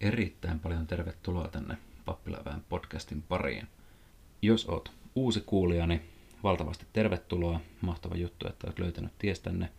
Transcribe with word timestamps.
erittäin 0.00 0.60
paljon 0.60 0.86
tervetuloa 0.86 1.48
tänne 1.48 1.78
Pappilaväen 2.04 2.64
podcastin 2.68 3.22
pariin. 3.22 3.68
Jos 4.42 4.68
oot 4.68 4.92
uusi 5.14 5.40
kuulija, 5.40 5.86
niin 5.86 6.02
valtavasti 6.42 6.86
tervetuloa. 6.92 7.60
Mahtava 7.80 8.16
juttu, 8.16 8.48
että 8.48 8.66
olet 8.66 8.78
löytänyt 8.78 9.18
tiestänne 9.18 9.72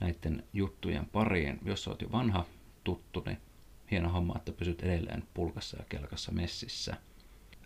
näiden 0.00 0.44
juttujen 0.52 1.06
pariin. 1.06 1.58
Jos 1.64 1.88
oot 1.88 2.02
jo 2.02 2.12
vanha 2.12 2.44
tuttu, 2.84 3.22
niin 3.26 3.38
hieno 3.90 4.08
homma, 4.08 4.34
että 4.36 4.52
pysyt 4.52 4.82
edelleen 4.82 5.22
pulkassa 5.34 5.76
ja 5.76 5.84
kelkassa 5.88 6.32
messissä. 6.32 6.96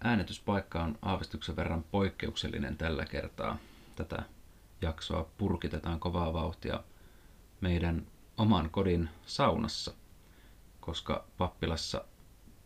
Äänityspaikka 0.04 0.82
on 0.82 0.98
aavistuksen 1.02 1.57
verran 1.57 1.84
poikkeuksellinen 1.91 2.77
tällä 2.77 3.07
kertaa. 3.07 3.59
Tätä 3.96 4.23
jaksoa 4.82 5.30
purkitetaan 5.39 6.00
kovaa 6.00 6.32
vauhtia 6.32 6.82
meidän 7.61 8.07
oman 8.36 8.70
kodin 8.70 9.09
saunassa, 9.27 9.95
koska 10.83 11.25
pappilassa 11.39 12.05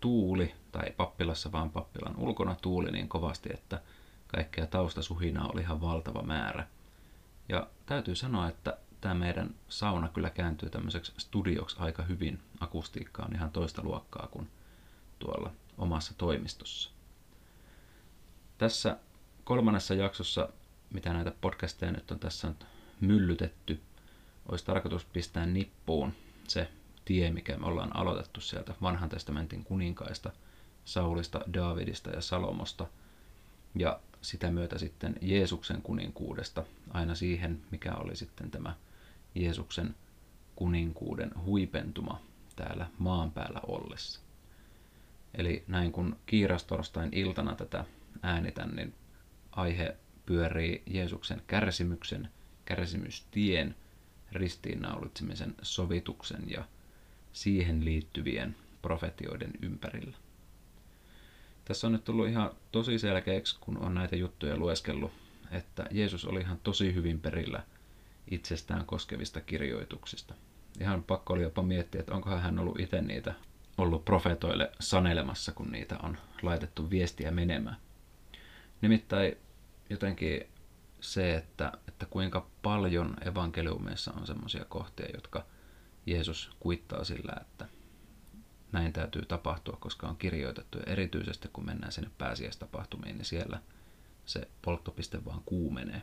tuuli, 0.00 0.54
tai 0.72 0.90
pappilassa 0.96 1.52
vaan 1.52 1.70
pappilan 1.70 2.16
ulkona 2.16 2.56
tuuli 2.62 2.90
niin 2.90 3.08
kovasti, 3.08 3.48
että 3.54 3.82
kaikkea 4.26 4.66
taustasuhinaa 4.66 5.48
oli 5.52 5.60
ihan 5.60 5.80
valtava 5.80 6.22
määrä. 6.22 6.66
Ja 7.48 7.66
täytyy 7.86 8.14
sanoa, 8.14 8.48
että 8.48 8.78
tämä 9.00 9.14
meidän 9.14 9.54
sauna 9.68 10.08
kyllä 10.08 10.30
kääntyy 10.30 10.70
tämmöiseksi 10.70 11.12
studioksi 11.18 11.76
aika 11.78 12.02
hyvin. 12.02 12.42
Akustiikka 12.60 13.22
on 13.22 13.34
ihan 13.34 13.50
toista 13.50 13.82
luokkaa 13.82 14.28
kuin 14.30 14.50
tuolla 15.18 15.50
omassa 15.78 16.14
toimistossa. 16.18 16.90
Tässä 18.58 18.96
kolmannessa 19.44 19.94
jaksossa, 19.94 20.48
mitä 20.90 21.12
näitä 21.12 21.32
podcasteja 21.40 21.92
nyt 21.92 22.10
on 22.10 22.18
tässä 22.18 22.48
nyt 22.48 22.66
myllytetty, 23.00 23.80
olisi 24.48 24.64
tarkoitus 24.64 25.04
pistää 25.04 25.46
nippuun 25.46 26.12
se 26.48 26.68
tie, 27.06 27.30
mikä 27.30 27.56
me 27.56 27.66
ollaan 27.66 27.96
aloitettu 27.96 28.40
sieltä 28.40 28.74
vanhan 28.82 29.08
testamentin 29.08 29.64
kuninkaista, 29.64 30.32
Saulista, 30.84 31.40
Daavidista 31.54 32.10
ja 32.10 32.20
Salomosta, 32.20 32.86
ja 33.74 34.00
sitä 34.22 34.50
myötä 34.50 34.78
sitten 34.78 35.16
Jeesuksen 35.20 35.82
kuninkuudesta 35.82 36.64
aina 36.90 37.14
siihen, 37.14 37.62
mikä 37.70 37.94
oli 37.94 38.16
sitten 38.16 38.50
tämä 38.50 38.74
Jeesuksen 39.34 39.94
kuninkuuden 40.56 41.30
huipentuma 41.44 42.20
täällä 42.56 42.86
maan 42.98 43.30
päällä 43.30 43.60
ollessa. 43.66 44.20
Eli 45.34 45.64
näin 45.68 45.92
kun 45.92 46.16
kiirastorstain 46.26 47.08
iltana 47.12 47.54
tätä 47.54 47.84
äänitän, 48.22 48.76
niin 48.76 48.94
aihe 49.52 49.96
pyörii 50.26 50.82
Jeesuksen 50.86 51.42
kärsimyksen, 51.46 52.28
kärsimystien, 52.64 53.76
ristiinnaulitsemisen 54.32 55.54
sovituksen 55.62 56.50
ja 56.50 56.64
siihen 57.36 57.84
liittyvien 57.84 58.56
profetioiden 58.82 59.50
ympärillä. 59.62 60.16
Tässä 61.64 61.86
on 61.86 61.92
nyt 61.92 62.04
tullut 62.04 62.28
ihan 62.28 62.50
tosi 62.72 62.98
selkeäksi, 62.98 63.56
kun 63.60 63.78
on 63.78 63.94
näitä 63.94 64.16
juttuja 64.16 64.56
lueskellut, 64.56 65.12
että 65.50 65.86
Jeesus 65.90 66.24
oli 66.24 66.40
ihan 66.40 66.58
tosi 66.62 66.94
hyvin 66.94 67.20
perillä 67.20 67.62
itsestään 68.30 68.86
koskevista 68.86 69.40
kirjoituksista. 69.40 70.34
Ihan 70.80 71.02
pakko 71.02 71.32
oli 71.32 71.42
jopa 71.42 71.62
miettiä, 71.62 72.00
että 72.00 72.14
onkohan 72.14 72.40
hän 72.40 72.58
ollut 72.58 72.80
itse 72.80 73.02
niitä 73.02 73.34
ollut 73.78 74.04
profetoille 74.04 74.72
sanelemassa, 74.80 75.52
kun 75.52 75.72
niitä 75.72 75.98
on 76.02 76.18
laitettu 76.42 76.90
viestiä 76.90 77.30
menemään. 77.30 77.76
Nimittäin 78.80 79.36
jotenkin 79.90 80.46
se, 81.00 81.34
että, 81.34 81.72
että 81.88 82.06
kuinka 82.06 82.46
paljon 82.62 83.16
evankeliumeissa 83.26 84.12
on 84.12 84.26
semmoisia 84.26 84.64
kohtia, 84.64 85.06
jotka 85.14 85.44
Jeesus 86.06 86.50
kuittaa 86.60 87.04
sillä, 87.04 87.32
että 87.40 87.68
näin 88.72 88.92
täytyy 88.92 89.24
tapahtua, 89.26 89.76
koska 89.80 90.08
on 90.08 90.16
kirjoitettu. 90.16 90.78
Ja 90.78 90.84
erityisesti 90.86 91.48
kun 91.52 91.66
mennään 91.66 91.92
sinne 91.92 92.10
pääsiäistapahtumiin, 92.18 93.16
niin 93.16 93.24
siellä 93.24 93.60
se 94.26 94.48
polttopiste 94.62 95.24
vaan 95.24 95.42
kuumenee. 95.46 96.02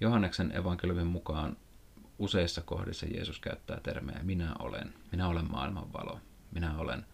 Johanneksen 0.00 0.56
evankeliumin 0.56 1.06
mukaan 1.06 1.56
useissa 2.18 2.62
kohdissa 2.62 3.06
Jeesus 3.06 3.40
käyttää 3.40 3.80
termejä 3.80 4.20
minä 4.22 4.54
olen, 4.58 4.94
minä 5.12 5.28
olen 5.28 5.50
maailman 5.50 5.92
valo, 5.92 6.20
minä 6.52 6.78
olen 6.78 7.06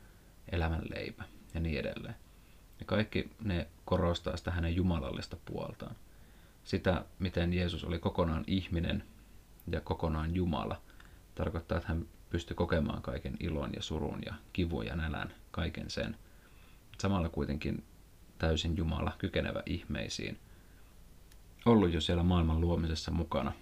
elämän 0.53 0.83
leipä 0.95 1.25
ja 1.55 1.61
niin 1.61 1.81
edelleen. 1.81 2.17
Ja 2.81 2.87
kaikki 2.87 3.31
ne 3.41 3.69
korostaa 3.85 4.37
sitä 4.37 4.51
hänen 4.51 4.77
jumalallista 4.77 5.37
puoltaan. 5.45 5.97
Sitä, 6.65 7.05
miten 7.19 7.53
Jeesus 7.53 7.85
oli 7.85 7.99
kokonaan 7.99 8.45
ihminen 8.47 9.05
ja 9.71 9.81
kokonaan 9.81 10.35
Jumala, 10.35 10.83
tarkoittaa, 11.35 11.79
että 11.79 11.89
hän 11.89 12.07
pystyi 12.31 12.55
kokemaan 12.55 13.03
kaiken 13.03 13.37
ilon 13.41 13.71
ja 13.77 13.83
surun 13.83 14.23
ja 14.27 14.35
kivun 14.53 14.87
ja 14.87 14.97
nälän, 14.97 15.35
kaiken 15.51 15.91
sen. 15.91 16.17
Samalla 16.99 17.29
kuitenkin 17.29 17.85
täysin 18.39 18.77
Jumala, 18.77 19.13
kykenevä 19.19 19.63
ihmeisiin, 19.67 20.39
ollut 21.65 21.93
jo 21.93 22.01
siellä 22.01 22.23
maailman 22.23 22.61
luomisessa 22.61 23.11
mukana 23.11 23.53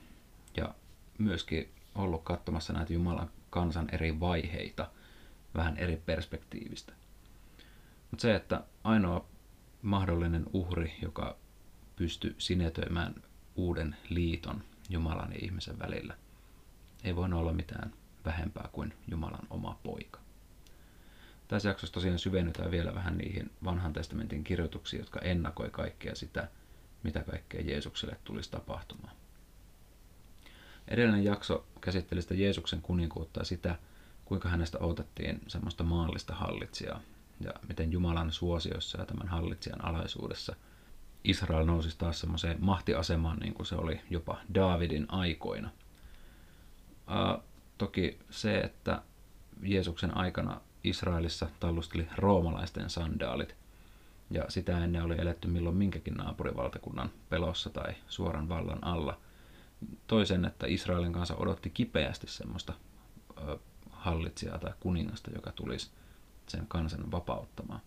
ja 0.57 0.75
myöskin 1.19 1.73
ollut 1.95 2.23
katsomassa 2.25 2.73
näitä 2.73 2.93
Jumalan 2.93 3.31
kansan 3.51 3.89
eri 3.95 4.21
vaiheita 4.21 4.91
vähän 5.55 5.77
eri 5.77 5.97
perspektiivistä. 5.97 6.93
Mutta 8.11 8.23
se, 8.23 8.35
että 8.35 8.65
ainoa 8.85 9.27
mahdollinen 9.83 10.47
uhri, 10.53 10.93
joka 11.03 11.37
pystyi 11.97 12.35
sinetöimään 12.39 13.15
uuden 13.55 13.97
liiton 14.09 14.65
Jumalan 14.89 15.33
ja 15.33 15.39
ihmisen 15.43 15.79
välillä, 15.79 16.15
ei 17.05 17.16
voi 17.16 17.28
olla 17.33 17.53
mitään 17.53 17.93
vähempää 18.25 18.69
kuin 18.72 18.94
Jumalan 19.09 19.47
oma 19.50 19.78
poika. 19.83 20.21
Tässä 21.49 21.69
jaksossa 21.69 21.94
tosiaan 21.94 22.19
syvennytään 22.19 22.71
vielä 22.71 22.94
vähän 22.94 23.19
niihin 23.19 23.50
vanhan 23.65 23.93
testamentin 23.93 24.44
kirjoituksiin, 24.44 25.00
jotka 25.00 25.21
ennakoi 25.21 25.71
kaikkea 25.71 26.15
sitä, 26.15 26.49
mitä 27.03 27.21
kaikkea 27.21 27.60
Jeesukselle 27.60 28.16
tulisi 28.25 28.50
tapahtumaan. 28.50 29.16
Edellinen 30.89 31.25
jakso 31.25 31.66
käsitteli 31.81 32.22
sitä 32.22 32.34
Jeesuksen 32.34 32.83
kuninkuutta 32.83 33.41
ja 33.41 33.44
sitä, 33.44 33.78
kuinka 34.25 34.49
hänestä 34.49 34.78
otettiin 34.78 35.41
semmoista 35.49 35.84
maallista 35.84 36.34
hallitsijaa, 36.34 37.00
ja 37.41 37.53
miten 37.69 37.93
Jumalan 37.93 38.33
suosiossa 38.33 38.99
ja 38.99 39.06
tämän 39.06 39.28
hallitsijan 39.28 39.84
alaisuudessa 39.84 40.56
Israel 41.25 41.65
nousi 41.65 41.99
taas 41.99 42.21
semmoiseen 42.21 42.56
mahtiasemaan, 42.60 43.39
niin 43.39 43.55
kuin 43.55 43.66
se 43.66 43.75
oli 43.75 44.00
jopa 44.10 44.41
Daavidin 44.55 45.06
aikoina. 45.09 45.71
Toki 47.78 48.19
se, 48.31 48.59
että 48.59 49.03
Jeesuksen 49.62 50.16
aikana 50.16 50.60
Israelissa 50.84 51.48
tallusteli 51.60 52.09
roomalaisten 52.16 52.91
sandaalit, 52.91 53.56
ja 54.31 54.44
sitä 54.48 54.84
ennen 54.84 55.03
oli 55.03 55.15
eletty 55.19 55.48
milloin 55.48 55.76
minkäkin 55.76 56.15
naapurivaltakunnan 56.15 57.10
pelossa 57.28 57.71
tai 57.71 57.94
suoran 58.09 58.48
vallan 58.48 58.84
alla. 58.84 59.19
Toisen, 60.06 60.44
että 60.44 60.66
Israelin 60.66 61.12
kanssa 61.12 61.37
odotti 61.37 61.71
kipeästi 61.71 62.26
semmoista 62.26 62.72
ö, 63.48 63.59
hallitsijaa 63.91 64.59
tai 64.59 64.72
kuningasta, 64.81 65.31
joka 65.34 65.53
tulisi 65.53 65.91
sen 66.47 66.66
kansan 66.66 67.10
vapauttamaan. 67.10 67.81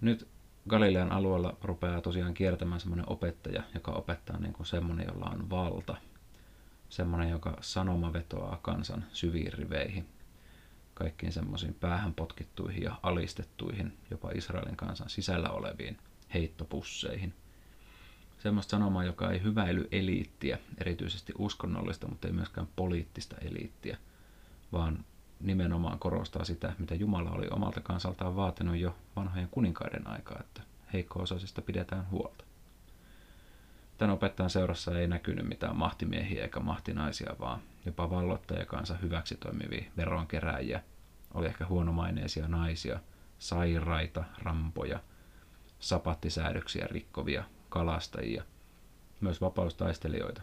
Nyt 0.00 0.28
Galilean 0.68 1.12
alueella 1.12 1.56
rupeaa 1.62 2.00
tosiaan 2.00 2.34
kiertämään 2.34 2.80
semmoinen 2.80 3.08
opettaja, 3.08 3.62
joka 3.74 3.92
opettaa 3.92 4.38
niin 4.38 4.52
kuin 4.52 4.66
semmoinen, 4.66 5.06
jolla 5.08 5.30
on 5.30 5.50
valta. 5.50 5.96
Semmoinen, 6.88 7.30
joka 7.30 7.56
sanoma 7.60 8.12
vetoaa 8.12 8.58
kansan 8.62 9.04
syviin 9.12 9.52
riveihin, 9.52 10.08
kaikkiin 10.94 11.32
semmoisiin 11.32 11.74
päähän 11.74 12.14
potkittuihin 12.14 12.82
ja 12.82 12.96
alistettuihin, 13.02 13.98
jopa 14.10 14.30
Israelin 14.34 14.76
kansan 14.76 15.10
sisällä 15.10 15.50
oleviin 15.50 15.98
heittopusseihin. 16.34 17.34
Semmoista 18.38 18.70
sanomaa, 18.70 19.04
joka 19.04 19.30
ei 19.30 19.42
hyväily 19.42 19.88
eliittiä, 19.92 20.58
erityisesti 20.78 21.32
uskonnollista, 21.38 22.08
mutta 22.08 22.28
ei 22.28 22.32
myöskään 22.34 22.68
poliittista 22.76 23.36
eliittiä, 23.38 23.98
vaan 24.72 25.04
nimenomaan 25.40 25.98
korostaa 25.98 26.44
sitä, 26.44 26.72
mitä 26.78 26.94
Jumala 26.94 27.30
oli 27.30 27.46
omalta 27.50 27.80
kansaltaan 27.80 28.36
vaatinut 28.36 28.76
jo 28.76 28.96
vanhojen 29.16 29.48
kuninkaiden 29.50 30.06
aikaa, 30.06 30.40
että 30.40 30.62
heikko-osaisista 30.92 31.62
pidetään 31.62 32.10
huolta. 32.10 32.45
Tämän 33.98 34.14
opettajan 34.14 34.50
seurassa 34.50 34.98
ei 34.98 35.06
näkynyt 35.06 35.48
mitään 35.48 35.76
mahtimiehiä 35.76 36.42
eikä 36.42 36.60
mahtinaisia, 36.60 37.36
vaan 37.40 37.60
jopa 37.86 38.10
valloittajakansa 38.10 38.96
hyväksi 38.96 39.36
toimivia 39.36 39.84
veronkeräjiä. 39.96 40.82
Oli 41.34 41.46
ehkä 41.46 41.66
huonomaineisia 41.66 42.48
naisia, 42.48 43.00
sairaita, 43.38 44.24
rampoja, 44.38 45.00
sapattisäädöksiä 45.78 46.86
rikkovia, 46.90 47.44
kalastajia, 47.68 48.44
myös 49.20 49.40
vapaustaistelijoita. 49.40 50.42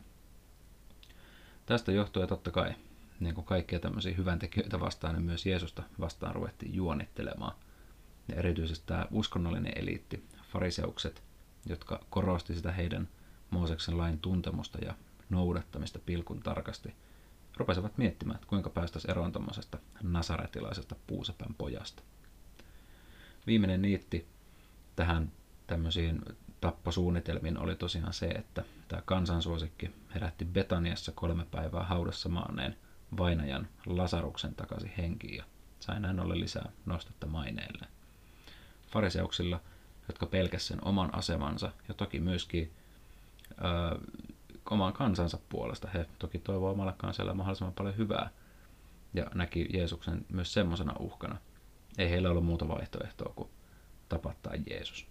Tästä 1.66 1.92
johtuen 1.92 2.28
totta 2.28 2.52
kai 2.52 2.74
niin 3.20 3.36
kuin 3.36 3.46
kaikkia 3.46 3.80
tämmöisiä 3.80 4.14
hyväntekijöitä 4.14 4.80
vastaan, 4.80 5.16
niin 5.16 5.26
myös 5.26 5.46
Jeesusta 5.46 5.84
vastaan 6.00 6.36
ruvettiin 6.36 6.74
juonittelemaan. 6.74 7.56
Ja 8.28 8.36
erityisesti 8.36 8.86
tämä 8.88 9.06
uskonnollinen 9.12 9.74
eliitti, 9.76 10.28
fariseukset, 10.52 11.24
jotka 11.66 12.00
korosti 12.10 12.56
sitä 12.56 12.72
heidän 12.72 13.08
Mooseksen 13.54 13.98
lain 13.98 14.20
tuntemusta 14.20 14.78
ja 14.78 14.94
noudattamista 15.30 16.00
pilkun 16.06 16.40
tarkasti, 16.40 16.96
rupesivat 17.58 17.98
miettimään, 17.98 18.36
että 18.36 18.48
kuinka 18.48 18.70
päästäisiin 18.70 19.12
eroon 19.12 19.32
tuommoisesta 19.32 19.78
nasaretilaisesta 20.04 20.96
puusepän 21.08 21.56
pojasta. 21.58 22.04
Viimeinen 23.48 23.82
niitti 23.82 24.28
tähän 24.96 25.32
tämmöisiin 25.68 26.22
tapposuunnitelmiin 26.62 27.58
oli 27.58 27.76
tosiaan 27.76 28.14
se, 28.14 28.28
että 28.28 28.64
tämä 28.88 29.02
kansansuosikki 29.06 29.92
herätti 30.16 30.46
Betaniassa 30.46 31.12
kolme 31.16 31.46
päivää 31.52 31.84
haudassa 31.84 32.30
maaneen 32.30 32.78
vainajan 33.18 33.68
Lasaruksen 33.86 34.56
takaisin 34.56 34.94
henkiin 34.98 35.36
ja 35.36 35.44
sai 35.80 36.00
näin 36.00 36.20
ollen 36.20 36.40
lisää 36.40 36.72
nostetta 36.86 37.28
maineelle. 37.28 37.88
Fariseuksilla, 38.88 39.60
jotka 40.08 40.26
pelkäsivät 40.26 40.68
sen 40.80 40.88
oman 40.88 41.16
asemansa 41.16 41.72
ja 41.88 41.94
toki 41.94 42.20
myöskin 42.20 42.72
ö, 43.58 44.00
oman 44.70 44.94
kansansa 44.94 45.40
puolesta, 45.50 45.88
he 45.94 46.06
toki 46.20 46.40
toivoo 46.40 46.72
omalle 46.72 46.94
kansalle 46.98 47.34
mahdollisimman 47.34 47.74
paljon 47.74 47.98
hyvää 47.98 48.30
ja 49.14 49.26
näki 49.34 49.70
Jeesuksen 49.74 50.26
myös 50.34 50.54
semmoisena 50.54 50.94
uhkana. 51.00 51.38
Ei 51.98 52.10
heillä 52.10 52.30
ollut 52.30 52.46
muuta 52.46 52.68
vaihtoehtoa 52.68 53.34
kuin 53.36 53.50
tapattaa 54.10 54.54
Jeesus. 54.70 55.08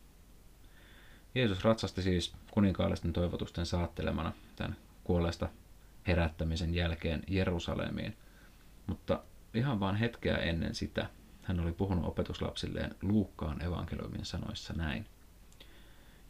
Jeesus 1.34 1.64
ratsasti 1.64 2.02
siis 2.02 2.34
kuninkaallisten 2.50 3.12
toivotusten 3.12 3.66
saattelemana 3.66 4.32
tämän 4.56 4.76
kuolleesta 5.04 5.48
herättämisen 6.06 6.74
jälkeen 6.74 7.22
Jerusalemiin, 7.28 8.16
mutta 8.86 9.22
ihan 9.54 9.80
vain 9.80 9.96
hetkeä 9.96 10.36
ennen 10.36 10.74
sitä 10.74 11.06
hän 11.42 11.60
oli 11.60 11.72
puhunut 11.72 12.04
opetuslapsilleen 12.04 12.94
Luukkaan 13.02 13.62
evankeliumin 13.62 14.24
sanoissa 14.24 14.72
näin. 14.72 15.06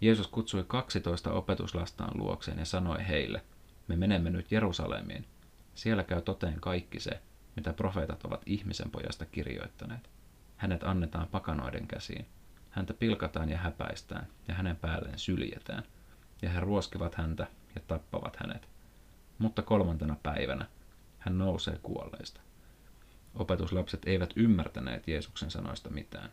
Jeesus 0.02 0.28
kutsui 0.28 0.64
12 0.66 1.32
opetuslastaan 1.32 2.19
luokseen 2.19 2.58
ja 2.58 2.64
sanoi 2.64 3.08
heille, 3.08 3.43
me 3.88 3.96
menemme 3.96 4.31
nyt 4.31 4.52
Jerusalemiin. 4.52 5.26
Siellä 5.75 6.04
käy 6.04 6.22
toteen 6.22 6.60
kaikki 6.60 7.00
se, 7.00 7.20
mitä 7.56 7.72
profeetat 7.72 8.25
ovat 8.25 8.43
ihmisen 8.46 8.90
pojasta 8.90 9.26
kirjoittaneet. 9.26 10.10
Hänet 10.56 10.82
annetaan 10.82 11.28
pakanoiden 11.28 11.87
käsiin. 11.87 12.26
Häntä 12.70 12.94
pilkataan 12.94 13.49
ja 13.49 13.58
häpäistään, 13.58 14.26
ja 14.49 14.54
hänen 14.54 14.76
päälleen 14.76 15.19
syljetään. 15.19 15.82
Ja 16.43 16.50
he 16.50 16.60
ruoskivat 16.60 17.14
häntä 17.14 17.46
ja 17.75 17.81
tappavat 17.88 18.37
hänet. 18.37 18.69
Mutta 19.38 19.62
kolmantena 19.62 20.16
päivänä 20.22 20.66
hän 21.19 21.38
nousee 21.38 21.78
kuolleista. 21.82 22.40
Opetuslapset 23.34 24.02
eivät 24.06 24.32
ymmärtäneet 24.37 25.08
Jeesuksen 25.08 25.50
sanoista 25.50 25.90
mitään. 25.90 26.31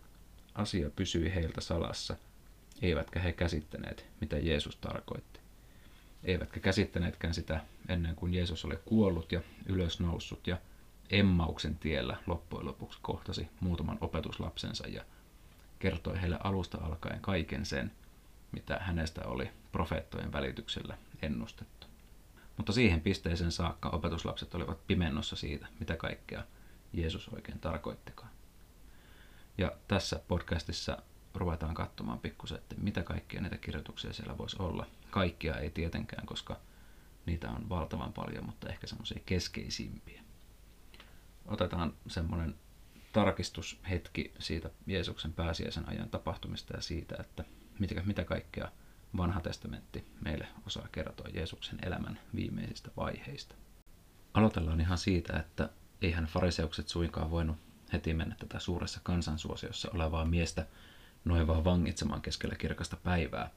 Asia 0.56 0.90
pysyi 0.90 1.36
heiltä 1.36 1.62
salassa, 1.62 2.16
eivätkä 2.82 3.20
he 3.20 3.32
käsittäneet, 3.32 4.06
mitä 4.22 4.38
Jeesus 4.38 4.76
tarkoitti. 4.76 5.40
Eivätkä 6.24 6.60
käsittäneetkään 6.60 7.34
sitä 7.34 7.62
ennen 7.90 8.16
kuin 8.16 8.34
Jeesus 8.34 8.66
oli 8.66 8.80
kuollut 8.86 9.32
ja 9.32 9.42
ylösnoussut 9.66 10.48
ja 10.48 10.58
Emmauksen 11.10 11.76
tiellä 11.76 12.18
loppujen 12.28 12.66
lopuksi 12.66 13.00
kohtasi 13.02 13.48
muutaman 13.60 13.98
opetuslapsensa 14.02 14.88
ja 14.88 15.06
kertoi 15.80 16.22
heille 16.22 16.38
alusta 16.44 16.78
alkaen 16.78 17.22
kaiken 17.22 17.66
sen, 17.66 17.92
mitä 18.52 18.78
hänestä 18.80 19.22
oli 19.26 19.50
profeettojen 19.72 20.32
välityksellä 20.32 20.98
ennustettu. 21.22 21.88
Mutta 22.58 22.72
siihen 22.72 23.02
pisteeseen 23.02 23.52
saakka 23.52 23.90
opetuslapset 23.90 24.56
olivat 24.56 24.88
pimennossa 24.88 25.36
siitä, 25.36 25.68
mitä 25.80 25.96
kaikkea 25.96 26.44
Jeesus 26.94 27.30
oikein 27.30 27.60
tarkoittikaan. 27.60 28.30
Ja 29.58 29.72
tässä 29.88 30.22
podcastissa 30.28 30.98
ruvetaan 31.34 31.74
katsomaan 31.74 32.20
pikkusen, 32.20 32.58
että 32.58 32.76
mitä 32.78 33.04
kaikkia 33.04 33.42
näitä 33.42 33.58
kirjoituksia 33.58 34.14
siellä 34.14 34.38
voisi 34.38 34.56
olla. 34.60 34.86
Kaikkia 35.10 35.56
ei 35.56 35.70
tietenkään, 35.70 36.26
koska 36.26 36.60
niitä 37.26 37.50
on 37.50 37.70
valtavan 37.70 38.14
paljon, 38.14 38.46
mutta 38.46 38.70
ehkä 38.70 38.88
semmoisia 38.88 39.20
keskeisimpiä. 39.26 40.22
Otetaan 41.46 41.94
semmoinen 42.08 42.56
tarkistushetki 43.14 44.34
siitä 44.40 44.70
Jeesuksen 44.88 45.34
pääsiäisen 45.34 45.90
ajan 45.90 46.10
tapahtumista 46.10 46.76
ja 46.76 46.82
siitä, 46.82 47.16
että 47.20 47.44
mitä, 47.80 48.02
mitä 48.06 48.24
kaikkea 48.24 48.72
vanha 49.18 49.42
testamentti 49.42 50.06
meille 50.22 50.48
osaa 50.66 50.88
kertoa 50.92 51.28
Jeesuksen 51.34 51.80
elämän 51.86 52.20
viimeisistä 52.36 52.92
vaiheista. 52.98 53.56
Aloitellaan 54.34 54.82
ihan 54.82 54.98
siitä, 54.98 55.40
että 55.40 55.70
eihän 56.02 56.26
fariseukset 56.26 56.88
suinkaan 56.88 57.32
voinut 57.32 57.58
heti 57.94 58.14
mennä 58.14 58.36
tätä 58.40 58.60
suuressa 58.60 59.00
kansansuosiossa 59.04 59.90
olevaa 59.94 60.26
miestä 60.26 60.66
noin 61.26 61.48
vaan 61.48 61.64
vangitsemaan 61.64 62.22
keskellä 62.22 62.56
kirkasta 62.56 62.98
päivää, 63.04 63.50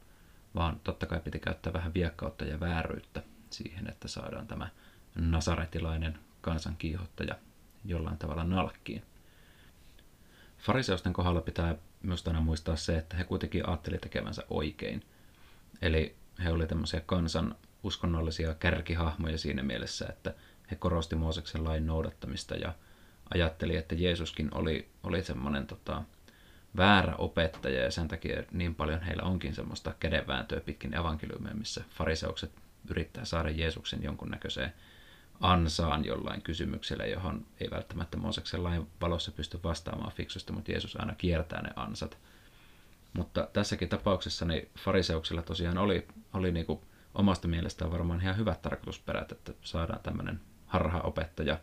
vaan 0.55 0.81
totta 0.85 1.07
kai 1.07 1.21
piti 1.21 1.39
käyttää 1.39 1.73
vähän 1.73 1.95
viekkautta 1.95 2.45
ja 2.45 2.61
vääryyttä 2.61 3.23
siihen, 3.51 3.89
että 3.89 4.09
saadaan 4.09 4.47
tämä 4.47 4.69
nasaretilainen 5.15 6.19
kansankiihottaja 6.41 7.35
jollain 7.85 8.19
tavalla 8.19 8.45
nalkkiin. 8.45 9.03
Fariseusten 10.59 11.13
kohdalla 11.13 11.41
pitää 11.41 11.75
myös 12.03 12.27
aina 12.27 12.41
muistaa 12.41 12.77
se, 12.77 12.99
että 12.99 13.17
he 13.17 13.25
kuitenkin 13.25 13.69
ajatteli 13.69 13.99
tekevänsä 13.99 14.45
oikein. 14.51 15.03
Eli 15.83 16.17
he 16.45 16.51
olivat 16.51 16.69
tämmöisiä 16.69 17.01
kansan 17.01 17.55
uskonnollisia 17.83 18.55
kärkihahmoja 18.55 19.39
siinä 19.39 19.63
mielessä, 19.63 20.07
että 20.09 20.35
he 20.71 20.77
korosti 20.77 21.17
Mooseksen 21.17 21.65
lain 21.65 21.87
noudattamista 21.87 22.55
ja 22.55 22.75
ajatteli, 23.35 23.77
että 23.77 23.95
Jeesuskin 23.95 24.55
oli, 24.55 24.89
oli 25.03 25.23
semmoinen 25.23 25.67
tota, 25.67 26.03
väärä 26.77 27.15
opettaja 27.17 27.83
ja 27.83 27.91
sen 27.91 28.09
takia 28.09 28.43
niin 28.53 28.75
paljon 28.75 29.03
heillä 29.03 29.23
onkin 29.23 29.55
semmoista 29.55 29.95
kädenvääntöä 30.01 30.61
pitkin 30.61 30.95
evankeliumia, 30.95 31.55
missä 31.55 31.85
fariseukset 31.91 32.53
yrittää 32.91 33.25
saada 33.25 33.51
Jeesuksen 33.51 34.03
jonkunnäköiseen 34.03 34.73
ansaan 35.41 36.05
jollain 36.05 36.43
kysymyksellä, 36.43 37.07
johon 37.07 37.47
ei 37.61 37.71
välttämättä 37.71 38.17
Mooseksen 38.17 38.65
lain 38.65 38.87
valossa 39.01 39.33
pysty 39.33 39.61
vastaamaan 39.65 40.13
fiksusti, 40.13 40.53
mutta 40.53 40.71
Jeesus 40.71 40.97
aina 40.97 41.15
kiertää 41.15 41.63
ne 41.63 41.71
ansat. 41.77 42.19
Mutta 43.13 43.49
tässäkin 43.53 43.89
tapauksessa 43.89 44.45
niin 44.45 44.69
fariseuksilla 44.79 45.43
tosiaan 45.43 45.79
oli, 45.79 46.09
oli 46.33 46.53
niin 46.53 46.67
kuin 46.67 46.81
omasta 47.15 47.49
mielestään 47.49 47.93
varmaan 47.93 48.21
ihan 48.21 48.37
hyvät 48.37 48.63
tarkoitusperät, 48.63 49.33
että 49.33 49.53
saadaan 49.63 50.03
tämmöinen 50.03 50.41
harhaopettaja 50.67 51.59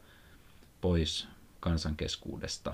pois 0.81 1.27
kansan 1.59 1.95
keskuudesta. 1.95 2.73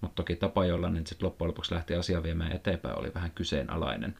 Mutta 0.00 0.14
toki 0.14 0.36
tapa, 0.36 0.64
jolla 0.64 0.90
ne 0.90 1.02
sitten 1.06 1.26
loppujen 1.26 1.48
lopuksi 1.48 1.74
lähti 1.74 1.94
asiaa 1.94 2.22
viemään 2.22 2.52
eteenpäin, 2.52 2.98
oli 2.98 3.14
vähän 3.14 3.30
kyseenalainen. 3.30 4.14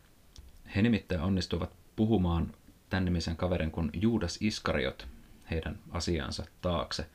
He 0.76 0.82
nimittäin 0.82 1.20
onnistuivat 1.20 1.70
puhumaan 1.96 2.54
tämän 2.90 3.04
nimisen 3.04 3.36
kaverin 3.36 3.70
kuin 3.70 3.90
Juudas 3.92 4.38
Iskariot 4.40 5.06
heidän 5.50 5.78
asiansa 5.90 6.44
taakse. 6.60 7.06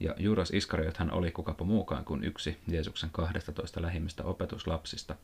Ja 0.00 0.14
Juudas 0.18 0.50
Iskariot 0.50 0.96
hän 0.96 1.12
oli 1.12 1.30
kukapa 1.30 1.64
muukaan 1.64 2.04
kuin 2.04 2.24
yksi 2.24 2.58
Jeesuksen 2.68 3.10
12 3.12 3.82
lähimmistä 3.82 4.24
opetuslapsista. 4.24 5.16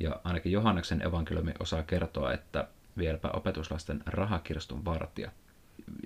Ja 0.00 0.20
ainakin 0.24 0.52
Johanneksen 0.52 1.06
evankeliumi 1.06 1.52
osaa 1.58 1.82
kertoa, 1.82 2.32
että 2.32 2.68
vieläpä 2.98 3.28
opetuslasten 3.28 4.02
rahakirstun 4.06 4.84
vartija– 4.84 5.30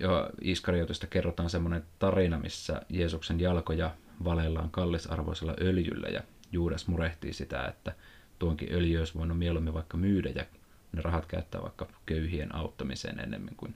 jo 0.00 0.30
Iskariotista 0.40 1.06
kerrotaan 1.06 1.50
semmoinen 1.50 1.84
tarina, 1.98 2.38
missä 2.38 2.82
Jeesuksen 2.88 3.40
jalkoja 3.40 3.90
valellaan 4.24 4.70
kallisarvoisella 4.70 5.54
öljyllä 5.60 6.08
ja 6.08 6.22
Juudas 6.52 6.86
murehtii 6.86 7.32
sitä, 7.32 7.64
että 7.64 7.94
tuonkin 8.38 8.74
öljy 8.74 8.98
olisi 8.98 9.14
voinut 9.14 9.38
mieluummin 9.38 9.74
vaikka 9.74 9.96
myydä 9.96 10.28
ja 10.28 10.44
ne 10.92 11.02
rahat 11.02 11.26
käyttää 11.26 11.62
vaikka 11.62 11.88
köyhien 12.06 12.54
auttamiseen 12.54 13.20
enemmän 13.20 13.54
kuin 13.56 13.74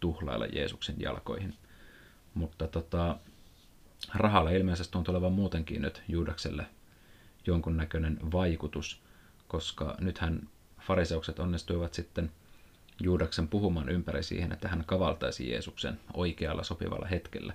tuhlailla 0.00 0.46
Jeesuksen 0.46 0.96
jalkoihin. 0.98 1.54
Mutta 2.34 2.66
tota, 2.66 3.18
rahalla 4.14 4.50
ilmeisesti 4.50 4.98
on 4.98 5.04
tulevan 5.04 5.32
muutenkin 5.32 5.82
nyt 5.82 6.02
Juudakselle 6.08 6.66
jonkunnäköinen 7.46 8.18
vaikutus, 8.32 9.00
koska 9.48 9.96
nythän 10.00 10.48
fariseukset 10.80 11.38
onnistuivat 11.38 11.94
sitten– 11.94 12.30
Juudaksen 13.00 13.48
puhumaan 13.48 13.88
ympäri 13.88 14.22
siihen, 14.22 14.52
että 14.52 14.68
hän 14.68 14.84
kavaltaisi 14.86 15.50
Jeesuksen 15.50 16.00
oikealla 16.14 16.64
sopivalla 16.64 17.06
hetkellä. 17.06 17.52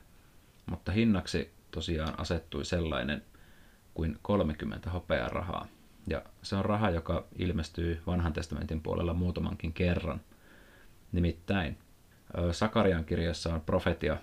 Mutta 0.65 0.91
hinnaksi 0.91 1.51
tosiaan 1.73 2.19
asettui 2.19 2.65
sellainen 2.65 3.23
kuin 3.93 4.19
30 4.21 4.89
hopeaa 4.89 5.29
rahaa. 5.29 5.67
Ja 6.07 6.21
se 6.41 6.55
on 6.55 6.65
raha, 6.65 6.89
joka 6.89 7.25
ilmestyy 7.35 8.01
vanhan 8.07 8.33
testamentin 8.33 8.81
puolella 8.81 9.13
muutamankin 9.13 9.73
kerran. 9.73 10.21
Nimittäin 11.11 11.77
Sakarian 12.51 13.05
kirjassa 13.05 13.53
on 13.53 13.61
profetia 13.61 14.17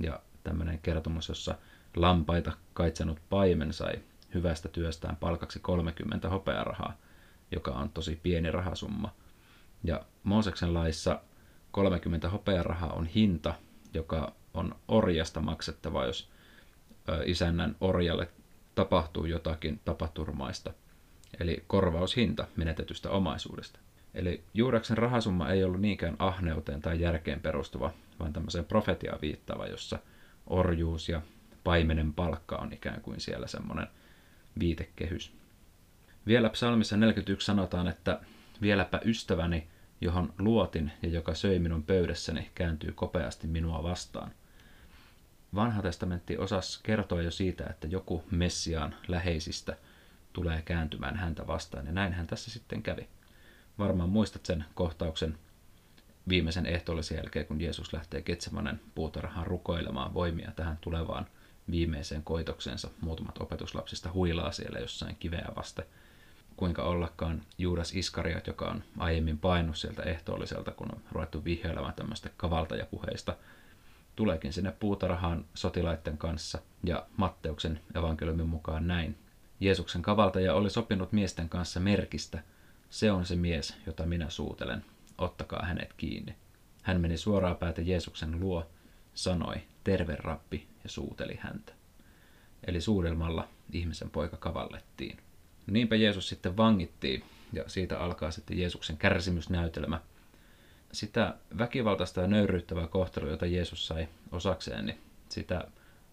ja 0.00 0.20
tämmöinen 0.44 0.78
kertomus, 0.78 1.28
jossa 1.28 1.54
lampaita 1.96 2.52
kaitsenut 2.74 3.20
paimen 3.30 3.72
sai 3.72 3.94
hyvästä 4.34 4.68
työstään 4.68 5.16
palkaksi 5.16 5.60
30 5.60 6.28
hopearahaa, 6.28 6.96
joka 7.50 7.70
on 7.70 7.90
tosi 7.90 8.16
pieni 8.22 8.50
rahasumma– 8.50 9.12
ja 9.86 10.04
Mooseksen 10.22 10.74
laissa 10.74 11.20
30 11.70 12.28
hopearahaa 12.28 12.92
on 12.92 13.06
hinta, 13.06 13.54
joka 13.94 14.32
on 14.54 14.76
orjasta 14.88 15.40
maksettava, 15.40 16.06
jos 16.06 16.30
isännän 17.24 17.76
orjalle 17.80 18.28
tapahtuu 18.74 19.24
jotakin 19.24 19.80
tapaturmaista. 19.84 20.72
Eli 21.40 21.64
korvaushinta 21.66 22.46
menetetystä 22.56 23.10
omaisuudesta. 23.10 23.78
Eli 24.14 24.44
Juudaksen 24.54 24.98
rahasumma 24.98 25.50
ei 25.50 25.64
ollut 25.64 25.80
niinkään 25.80 26.16
ahneuteen 26.18 26.82
tai 26.82 27.00
järkeen 27.00 27.40
perustuva, 27.40 27.92
vaan 28.20 28.32
tämmöiseen 28.32 28.64
profetiaan 28.64 29.18
viittava, 29.22 29.66
jossa 29.66 29.98
orjuus 30.46 31.08
ja 31.08 31.22
paimenen 31.64 32.12
palkka 32.12 32.56
on 32.56 32.72
ikään 32.72 33.00
kuin 33.00 33.20
siellä 33.20 33.46
semmoinen 33.46 33.86
viitekehys. 34.58 35.32
Vielä 36.26 36.48
psalmissa 36.48 36.96
41 36.96 37.46
sanotaan, 37.46 37.88
että 37.88 38.20
vieläpä 38.62 39.00
ystäväni, 39.04 39.66
johon 40.00 40.32
luotin 40.38 40.92
ja 41.02 41.08
joka 41.08 41.34
söi 41.34 41.58
minun 41.58 41.82
pöydässäni, 41.82 42.50
kääntyy 42.54 42.92
kopeasti 42.92 43.46
minua 43.46 43.82
vastaan. 43.82 44.30
Vanha 45.54 45.82
testamentti 45.82 46.38
osas 46.38 46.80
kertoa 46.82 47.22
jo 47.22 47.30
siitä, 47.30 47.66
että 47.70 47.86
joku 47.86 48.24
Messiaan 48.30 48.94
läheisistä 49.08 49.76
tulee 50.32 50.62
kääntymään 50.62 51.16
häntä 51.16 51.46
vastaan, 51.46 51.86
ja 51.86 51.92
näinhän 51.92 52.26
tässä 52.26 52.50
sitten 52.50 52.82
kävi. 52.82 53.08
Varmaan 53.78 54.08
muistat 54.08 54.46
sen 54.46 54.64
kohtauksen 54.74 55.38
viimeisen 56.28 56.66
ehtoollisen 56.66 57.16
jälkeen, 57.16 57.46
kun 57.46 57.60
Jeesus 57.60 57.92
lähtee 57.92 58.22
Ketsemanen 58.22 58.80
puutarhaan 58.94 59.46
rukoilemaan 59.46 60.14
voimia 60.14 60.50
tähän 60.56 60.78
tulevaan 60.80 61.26
viimeiseen 61.70 62.22
koitoksensa. 62.22 62.90
Muutamat 63.00 63.38
opetuslapsista 63.40 64.12
huilaa 64.12 64.52
siellä 64.52 64.78
jossain 64.78 65.16
kiveä 65.16 65.48
vaste. 65.56 65.86
Kuinka 66.56 66.82
ollakaan 66.82 67.42
Juudas 67.58 67.94
Iskariot, 67.94 68.46
joka 68.46 68.64
on 68.64 68.84
aiemmin 68.98 69.38
painut 69.38 69.76
sieltä 69.76 70.02
ehtoolliselta, 70.02 70.70
kun 70.70 70.94
on 70.94 71.00
ruvettu 71.12 71.44
vihjailemaan 71.44 71.94
tämmöistä 71.94 72.30
kavaltajapuheista, 72.36 73.36
tuleekin 74.16 74.52
sinne 74.52 74.72
puutarhaan 74.72 75.44
sotilaiden 75.54 76.18
kanssa 76.18 76.58
ja 76.84 77.06
Matteuksen 77.16 77.80
evankeliumin 77.94 78.48
mukaan 78.48 78.86
näin. 78.86 79.18
Jeesuksen 79.60 80.02
kavaltaja 80.02 80.54
oli 80.54 80.70
sopinut 80.70 81.12
miesten 81.12 81.48
kanssa 81.48 81.80
merkistä. 81.80 82.42
Se 82.90 83.12
on 83.12 83.26
se 83.26 83.36
mies, 83.36 83.76
jota 83.86 84.06
minä 84.06 84.30
suutelen. 84.30 84.84
Ottakaa 85.18 85.66
hänet 85.66 85.92
kiinni. 85.92 86.34
Hän 86.82 87.00
meni 87.00 87.16
suoraan 87.16 87.56
päätä 87.56 87.82
Jeesuksen 87.82 88.40
luo, 88.40 88.66
sanoi, 89.14 89.56
terve 89.84 90.16
rappi, 90.16 90.66
ja 90.84 90.90
suuteli 90.90 91.38
häntä. 91.40 91.72
Eli 92.66 92.80
suudelmalla 92.80 93.48
ihmisen 93.72 94.10
poika 94.10 94.36
kavallettiin. 94.36 95.18
Niinpä 95.66 95.96
Jeesus 95.96 96.28
sitten 96.28 96.56
vangittiin, 96.56 97.24
ja 97.52 97.64
siitä 97.66 97.98
alkaa 97.98 98.30
sitten 98.30 98.58
Jeesuksen 98.58 98.96
kärsimysnäytelmä. 98.96 100.00
Sitä 100.92 101.34
väkivaltaista 101.58 102.20
ja 102.20 102.26
nöyryyttävää 102.26 102.86
kohtelua, 102.86 103.30
jota 103.30 103.46
Jeesus 103.46 103.86
sai 103.86 104.08
osakseen, 104.32 104.86
niin 104.86 105.00
sitä 105.28 105.64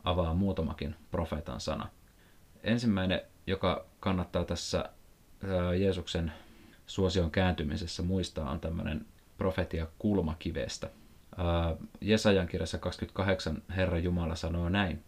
avaa 0.04 0.34
muutamakin 0.34 0.96
profeetan 1.12 1.60
sana. 1.60 1.88
Ensimmäinen, 2.64 3.22
joka 3.48 3.86
kannattaa 4.00 4.46
tässä 4.46 4.90
Jeesuksen 5.80 6.34
suosion 6.88 7.32
kääntymisessä 7.32 8.04
muistaa, 8.04 8.50
on 8.50 8.60
tämmöinen 8.60 9.06
profetia 9.38 9.88
kulmakivestä– 10.00 10.90
Jesajan 12.02 12.48
kirjassa 12.48 12.78
28 12.78 13.64
Herra 13.76 13.98
Jumala 13.98 14.36
sanoo 14.36 14.70
näin. 14.70 15.04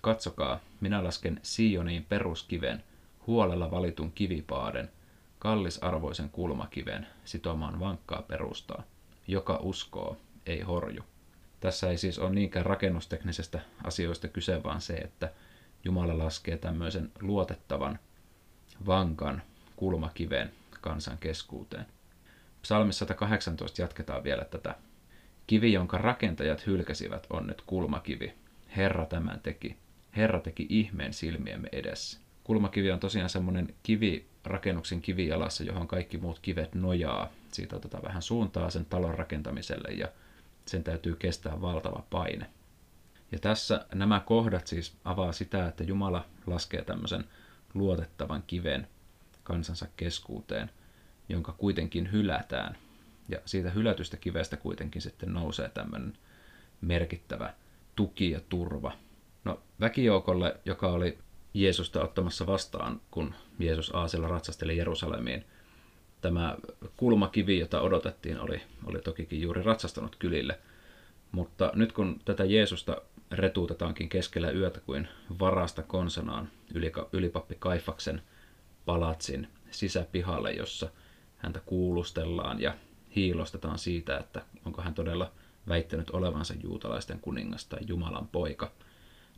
Katsokaa, 0.00 0.60
minä 0.80 1.04
lasken 1.04 1.40
Sioniin 1.42 2.04
peruskiven, 2.08 2.84
huolella 3.26 3.70
valitun 3.70 4.12
kivipaaden, 4.12 4.90
kallisarvoisen 5.38 6.30
kulmakiven, 6.30 7.06
sitomaan 7.24 7.80
vankkaa 7.80 8.22
perustaa. 8.22 8.82
Joka 9.30 9.58
uskoo, 9.62 10.16
ei 10.46 10.60
horju. 10.60 11.02
Tässä 11.60 11.90
ei 11.90 11.98
siis 11.98 12.18
ole 12.18 12.30
niinkään 12.30 12.66
rakennusteknisestä 12.66 13.60
asioista 13.84 14.28
kyse, 14.28 14.62
vaan 14.62 14.80
se, 14.80 14.94
että 14.94 15.32
Jumala 15.84 16.18
laskee 16.18 16.56
tämmöisen 16.56 17.12
luotettavan, 17.20 17.98
vankan 18.86 19.42
kulmakiven 19.76 20.50
kansan 20.80 21.18
keskuuteen. 21.18 21.86
Psalmissa 22.62 22.98
118 23.06 23.82
jatketaan 23.82 24.24
vielä 24.24 24.44
tätä 24.44 24.74
Kivi, 25.46 25.72
jonka 25.72 25.98
rakentajat 25.98 26.66
hylkäsivät, 26.66 27.26
on 27.30 27.46
nyt 27.46 27.62
kulmakivi. 27.66 28.34
Herra 28.76 29.06
tämän 29.06 29.40
teki. 29.42 29.76
Herra 30.16 30.40
teki 30.40 30.66
ihmeen 30.68 31.12
silmiemme 31.12 31.68
edessä. 31.72 32.18
Kulmakivi 32.44 32.90
on 32.90 33.00
tosiaan 33.00 33.30
semmoinen 33.30 33.74
kivi, 33.82 34.26
rakennuksen 34.44 35.02
kivijalassa, 35.02 35.64
johon 35.64 35.88
kaikki 35.88 36.18
muut 36.18 36.38
kivet 36.38 36.74
nojaa. 36.74 37.32
Siitä 37.52 37.76
otetaan 37.76 38.02
vähän 38.02 38.22
suuntaa 38.22 38.70
sen 38.70 38.84
talon 38.84 39.14
rakentamiselle 39.14 39.88
ja 39.88 40.08
sen 40.66 40.84
täytyy 40.84 41.16
kestää 41.16 41.60
valtava 41.60 42.02
paine. 42.10 42.46
Ja 43.32 43.38
tässä 43.38 43.86
nämä 43.94 44.20
kohdat 44.20 44.66
siis 44.66 44.96
avaa 45.04 45.32
sitä, 45.32 45.68
että 45.68 45.84
Jumala 45.84 46.24
laskee 46.46 46.84
tämmöisen 46.84 47.24
luotettavan 47.74 48.42
kiven 48.46 48.88
kansansa 49.42 49.86
keskuuteen, 49.96 50.70
jonka 51.28 51.52
kuitenkin 51.52 52.12
hylätään– 52.12 52.76
ja 53.30 53.38
siitä 53.44 53.70
hylätystä 53.70 54.16
kivestä 54.16 54.56
kuitenkin 54.56 55.02
sitten 55.02 55.32
nousee 55.32 55.68
tämmöinen 55.68 56.18
merkittävä 56.80 57.54
tuki 57.96 58.30
ja 58.30 58.40
turva. 58.48 58.92
No 59.44 59.60
väkijoukolle, 59.80 60.56
joka 60.64 60.88
oli 60.88 61.18
Jeesusta 61.54 62.02
ottamassa 62.02 62.46
vastaan, 62.46 63.00
kun 63.10 63.34
Jeesus 63.58 63.94
aasilla 63.94 64.28
ratsasteli 64.28 64.76
Jerusalemiin, 64.76 65.44
tämä 66.20 66.56
kulmakivi, 66.96 67.58
jota 67.58 67.80
odotettiin, 67.80 68.40
oli, 68.40 68.62
oli 68.86 69.00
tokikin 69.00 69.40
juuri 69.40 69.62
ratsastanut 69.62 70.16
kylille. 70.16 70.58
Mutta 71.32 71.72
nyt 71.74 71.92
kun 71.92 72.20
tätä 72.24 72.44
Jeesusta 72.44 72.96
retuutetaankin 73.30 74.08
keskellä 74.08 74.50
yötä 74.50 74.80
kuin 74.80 75.08
varasta 75.38 75.82
konsanaan 75.82 76.48
ylipappi 77.12 77.56
Kaifaksen 77.58 78.22
palatsin 78.84 79.48
sisäpihalle, 79.70 80.52
jossa 80.52 80.90
häntä 81.36 81.60
kuulustellaan 81.66 82.60
ja 82.60 82.74
hiilostetaan 83.16 83.78
siitä, 83.78 84.18
että 84.18 84.42
onko 84.64 84.82
hän 84.82 84.94
todella 84.94 85.32
väittänyt 85.68 86.10
olevansa 86.10 86.54
juutalaisten 86.62 87.20
kuningas 87.20 87.66
tai 87.66 87.78
Jumalan 87.86 88.28
poika, 88.28 88.70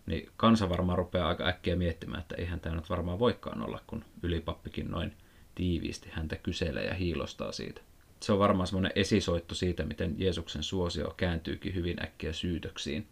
niin 0.07 0.31
kansa 0.37 0.69
varmaan 0.69 0.99
rupeaa 0.99 1.29
aika 1.29 1.47
äkkiä 1.47 1.77
miettimään, 1.77 2.21
että 2.21 2.35
eihän 2.35 2.61
tämä 2.61 2.77
nyt 2.77 2.91
varmaan 2.91 3.19
voikaan 3.19 3.63
olla, 3.63 3.81
kun 3.87 4.05
ylipappikin 4.23 4.91
noin 4.91 5.17
tiiviisti 5.55 6.09
häntä 6.13 6.37
kyselee 6.37 6.85
ja 6.85 6.95
hiilostaa 6.95 7.53
siitä. 7.53 7.81
Se 8.21 8.33
on 8.33 8.39
varmaan 8.39 8.67
semmoinen 8.67 8.93
esisoitto 8.95 9.55
siitä, 9.55 9.85
miten 9.85 10.15
Jeesuksen 10.19 10.63
suosio 10.63 11.15
kääntyykin 11.17 11.75
hyvin 11.75 12.03
äkkiä 12.03 12.33
syytöksiin. 12.33 13.09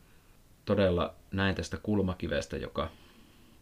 Todella 0.65 1.15
näin 1.31 1.55
tästä 1.55 1.77
kulmakivestä, 1.77 2.57
joka 2.57 2.91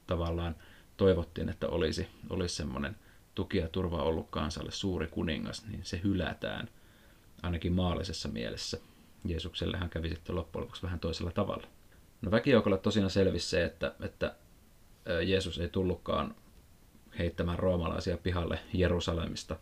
tavallaan 0.07 0.57
toivottiin, 0.97 1.49
että 1.49 1.69
olisi, 1.69 2.07
olisi 2.31 2.55
semmoinen 2.55 2.97
tuki 3.35 3.59
ja 3.59 3.69
turva 3.69 4.03
ollut 4.03 4.27
kansalle 4.31 4.71
suuri 4.71 5.07
kuningas, 5.07 5.67
niin 5.67 5.85
se 5.85 6.01
hylätään 6.05 6.69
ainakin 7.43 7.73
maallisessa 7.73 8.29
mielessä. 8.29 8.79
Jeesuksellehan 9.25 9.91
kävi 9.91 10.09
sitten 10.09 10.37
loppujen 10.37 10.63
lopuksi 10.63 10.83
vähän 10.83 11.01
toisella 11.01 11.31
tavalla. 11.31 11.67
No 12.23 12.31
väkijoukolle 12.31 12.79
tosiaan 12.79 13.11
selvisi 13.11 13.49
se, 13.49 13.65
että, 13.65 13.95
että 14.01 14.35
Jeesus 15.27 15.59
ei 15.59 15.69
tullutkaan 15.69 16.35
heittämään 17.19 17.59
roomalaisia 17.59 18.17
pihalle 18.17 18.59
Jerusalemista. 18.73 19.57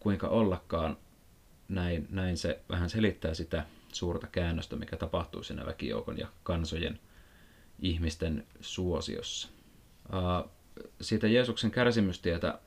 Kuinka 0.00 0.28
ollakaan, 0.28 0.96
näin, 1.68 2.06
näin 2.10 2.36
se 2.36 2.60
vähän 2.68 2.90
selittää 2.90 3.34
sitä 3.34 3.66
suurta 3.92 4.26
käännöstä, 4.26 4.76
mikä 4.76 4.96
tapahtui 4.96 5.44
siinä 5.44 5.66
väkijoukon 5.66 6.18
ja 6.18 6.26
kansojen 6.42 7.00
ihmisten 7.78 8.46
suosiossa. 8.60 9.48
Siitä 11.00 11.28
Jeesuksen 11.28 11.70
kärsimystietä 11.70 12.58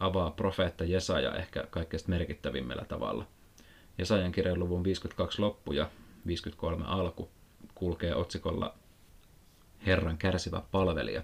avaa 0.00 0.30
profeetta 0.30 0.84
Jesaja 0.84 1.34
ehkä 1.34 1.66
kaikkein 1.70 2.02
merkittävimmällä 2.06 2.84
tavalla. 2.84 3.26
Jesajan 3.98 4.32
kirjan 4.32 4.58
luvun 4.58 4.84
52 4.84 5.40
loppu 5.40 5.72
ja 5.72 5.90
53 6.26 6.84
alku 6.86 7.30
kulkee 7.74 8.14
otsikolla 8.14 8.74
Herran 9.86 10.18
kärsivä 10.18 10.62
palvelija, 10.70 11.22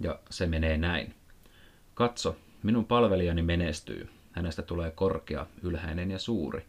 ja 0.00 0.18
se 0.30 0.46
menee 0.46 0.76
näin. 0.76 1.14
Katso, 1.94 2.36
minun 2.62 2.84
palvelijani 2.84 3.42
menestyy, 3.42 4.08
hänestä 4.32 4.62
tulee 4.62 4.90
korkea, 4.90 5.46
ylhäinen 5.62 6.10
ja 6.10 6.18
suuri. 6.18 6.66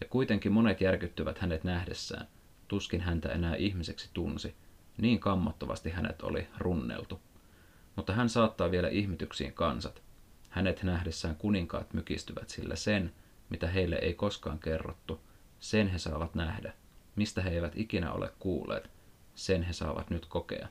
Ja 0.00 0.06
kuitenkin 0.10 0.52
monet 0.52 0.80
järkyttyvät 0.80 1.38
hänet 1.38 1.64
nähdessään, 1.64 2.26
tuskin 2.68 3.00
häntä 3.00 3.28
enää 3.28 3.54
ihmiseksi 3.54 4.10
tunsi, 4.14 4.54
niin 4.98 5.20
kammottavasti 5.20 5.90
hänet 5.90 6.22
oli 6.22 6.46
runneltu. 6.58 7.20
Mutta 7.96 8.12
hän 8.12 8.28
saattaa 8.28 8.70
vielä 8.70 8.88
ihmetyksiin 8.88 9.52
kansat. 9.52 10.02
Hänet 10.48 10.82
nähdessään 10.82 11.36
kuninkaat 11.36 11.92
mykistyvät, 11.92 12.48
sillä 12.48 12.76
sen, 12.76 13.12
mitä 13.50 13.66
heille 13.66 13.96
ei 13.96 14.14
koskaan 14.14 14.58
kerrottu, 14.58 15.20
sen 15.60 15.88
he 15.88 15.98
saavat 15.98 16.34
nähdä. 16.34 16.72
Mistä 17.16 17.42
he 17.42 17.50
eivät 17.50 17.72
ikinä 17.76 18.12
ole 18.12 18.32
kuulleet, 18.38 18.90
sen 19.34 19.62
he 19.62 19.72
saavat 19.72 20.10
nyt 20.10 20.26
kokea. 20.26 20.68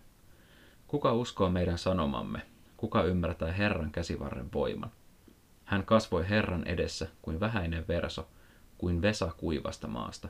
Kuka 0.88 1.14
uskoo 1.14 1.50
meidän 1.50 1.78
sanomamme? 1.78 2.55
Kuka 2.86 3.04
ymmärtää 3.04 3.52
Herran 3.52 3.92
käsivarren 3.92 4.54
voiman? 4.54 4.92
Hän 5.64 5.86
kasvoi 5.86 6.30
Herran 6.30 6.68
edessä 6.68 7.08
kuin 7.22 7.40
vähäinen 7.40 7.88
verso, 7.88 8.30
kuin 8.78 9.02
vesa 9.02 9.32
kuivasta 9.38 9.88
maasta. 9.88 10.30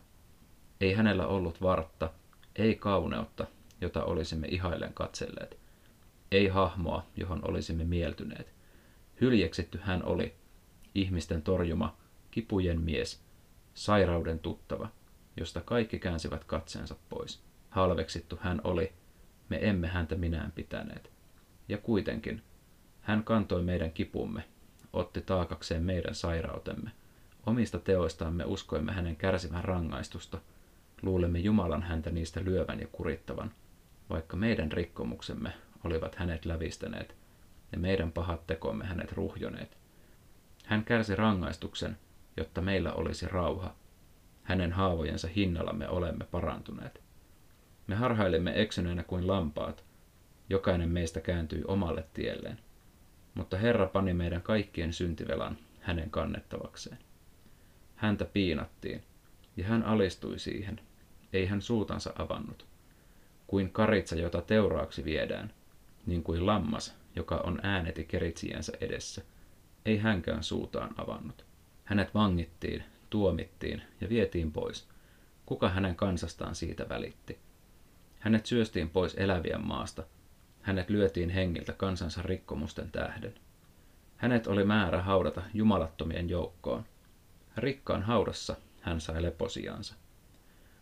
Ei 0.81 0.93
hänellä 0.93 1.27
ollut 1.27 1.61
vartta, 1.61 2.09
ei 2.55 2.75
kauneutta, 2.75 3.47
jota 3.81 4.03
olisimme 4.03 4.47
ihaillen 4.47 4.93
katselleet. 4.93 5.57
Ei 6.31 6.47
hahmoa, 6.47 7.05
johon 7.15 7.47
olisimme 7.47 7.83
mieltyneet. 7.83 8.53
Hyljeksitty 9.21 9.79
hän 9.83 10.03
oli, 10.05 10.35
ihmisten 10.93 11.41
torjuma, 11.41 11.97
kipujen 12.31 12.81
mies, 12.81 13.23
sairauden 13.73 14.39
tuttava, 14.39 14.89
josta 15.37 15.61
kaikki 15.61 15.99
käänsivät 15.99 16.43
katseensa 16.43 16.95
pois. 17.09 17.43
halveksittu 17.69 18.39
hän 18.41 18.61
oli, 18.63 18.93
me 19.49 19.59
emme 19.61 19.87
häntä 19.87 20.15
minään 20.15 20.51
pitäneet. 20.51 21.14
Ja 21.69 21.77
kuitenkin, 21.77 22.41
hän 23.01 23.23
kantoi 23.23 23.63
meidän 23.63 23.91
kipumme, 23.91 24.43
otti 24.93 25.21
taakakseen 25.21 25.83
meidän 25.83 26.15
sairautemme. 26.15 26.91
Omista 27.45 27.79
teoistaan 27.79 28.33
me 28.33 28.43
uskoimme 28.45 28.91
hänen 28.91 29.15
kärsivän 29.15 29.63
rangaistusta, 29.63 30.41
luulemme 31.01 31.39
Jumalan 31.39 31.83
häntä 31.83 32.09
niistä 32.09 32.43
lyövän 32.43 32.79
ja 32.79 32.87
kurittavan, 32.91 33.51
vaikka 34.09 34.37
meidän 34.37 34.71
rikkomuksemme 34.71 35.53
olivat 35.83 36.15
hänet 36.15 36.45
lävistäneet 36.45 37.15
ja 37.71 37.77
meidän 37.77 38.11
pahat 38.11 38.47
tekomme 38.47 38.85
hänet 38.85 39.11
ruhjoneet. 39.11 39.77
Hän 40.65 40.83
kärsi 40.83 41.15
rangaistuksen, 41.15 41.97
jotta 42.37 42.61
meillä 42.61 42.93
olisi 42.93 43.27
rauha. 43.27 43.75
Hänen 44.43 44.71
haavojensa 44.71 45.27
hinnalla 45.27 45.73
me 45.73 45.89
olemme 45.89 46.25
parantuneet. 46.25 47.01
Me 47.87 47.95
harhailimme 47.95 48.61
eksyneenä 48.61 49.03
kuin 49.03 49.27
lampaat. 49.27 49.83
Jokainen 50.49 50.89
meistä 50.89 51.21
kääntyi 51.21 51.63
omalle 51.67 52.05
tielleen. 52.13 52.59
Mutta 53.33 53.57
Herra 53.57 53.87
pani 53.87 54.13
meidän 54.13 54.41
kaikkien 54.41 54.93
syntivelan 54.93 55.57
hänen 55.79 56.09
kannettavakseen. 56.09 56.97
Häntä 57.95 58.25
piinattiin, 58.25 59.03
ja 59.57 59.65
hän 59.65 59.83
alistui 59.83 60.39
siihen. 60.39 60.79
Ei 61.33 61.45
hän 61.45 61.61
suutansa 61.61 62.13
avannut. 62.17 62.65
Kuin 63.47 63.69
karitsa, 63.69 64.15
jota 64.15 64.41
teuraaksi 64.41 65.05
viedään, 65.05 65.53
niin 66.05 66.23
kuin 66.23 66.45
lammas, 66.45 66.95
joka 67.15 67.35
on 67.35 67.59
ääneti 67.63 68.05
keritsijänsä 68.05 68.73
edessä. 68.81 69.21
Ei 69.85 69.97
hänkään 69.97 70.43
suutaan 70.43 70.95
avannut. 70.97 71.45
Hänet 71.83 72.13
vangittiin, 72.13 72.83
tuomittiin 73.09 73.81
ja 74.01 74.09
vietiin 74.09 74.51
pois. 74.51 74.87
Kuka 75.45 75.69
hänen 75.69 75.95
kansastaan 75.95 76.55
siitä 76.55 76.89
välitti? 76.89 77.37
Hänet 78.19 78.45
syöstiin 78.45 78.89
pois 78.89 79.15
elävien 79.15 79.67
maasta. 79.67 80.03
Hänet 80.65 80.89
lyötiin 80.89 81.29
hengiltä 81.29 81.73
kansansa 81.73 82.21
rikkomusten 82.21 82.91
tähden. 82.91 83.33
Hänet 84.17 84.47
oli 84.47 84.63
määrä 84.63 85.01
haudata 85.01 85.41
jumalattomien 85.53 86.29
joukkoon. 86.29 86.85
Rikkaan 87.57 88.03
haudassa 88.03 88.55
hän 88.81 89.01
sai 89.01 89.23
leposiansa. 89.23 89.95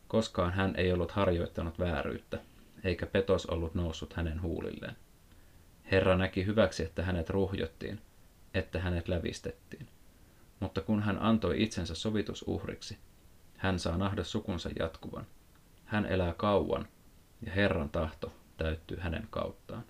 Koskaan 0.08 0.54
hän 0.54 0.74
ei 0.78 0.94
ollut 0.94 1.12
harjoittanut 1.12 1.80
vääryyttä, 1.80 2.40
eikä 2.84 3.06
petos 3.06 3.46
ollut 3.46 3.76
noussut 3.76 4.14
hänen 4.14 4.42
huulilleen. 4.42 4.96
Herra 5.92 6.18
näki 6.18 6.46
hyväksi, 6.46 6.84
että 6.84 7.04
hänet 7.04 7.30
ruhjottiin, 7.30 8.02
että 8.54 8.80
hänet 8.80 9.08
lävistettiin. 9.08 9.88
Mutta 10.60 10.82
kun 10.82 11.04
hän 11.04 11.22
antoi 11.22 11.64
itsensä 11.64 11.96
sovitusuhriksi, 11.96 12.98
hän 13.58 13.80
saa 13.80 13.98
nähdä 13.98 14.24
sukunsa 14.24 14.70
jatkuvan. 14.80 15.28
Hän 15.86 16.06
elää 16.06 16.34
kauan, 16.34 16.88
ja 17.46 17.52
Herran 17.52 17.90
tahto 17.90 18.43
täyttyy 18.64 18.98
hänen 19.00 19.28
kauttaan. 19.30 19.84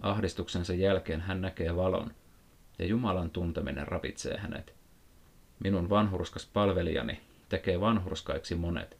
Ahdistuksensa 0.00 0.74
jälkeen 0.74 1.20
hän 1.20 1.40
näkee 1.40 1.76
valon, 1.76 2.14
ja 2.78 2.86
Jumalan 2.86 3.30
tunteminen 3.30 3.88
ravitsee 3.88 4.38
hänet. 4.38 4.74
Minun 5.64 5.90
vanhurskas 5.90 6.46
palvelijani 6.46 7.20
tekee 7.48 7.80
vanhurskaiksi 7.80 8.54
monet. 8.54 8.96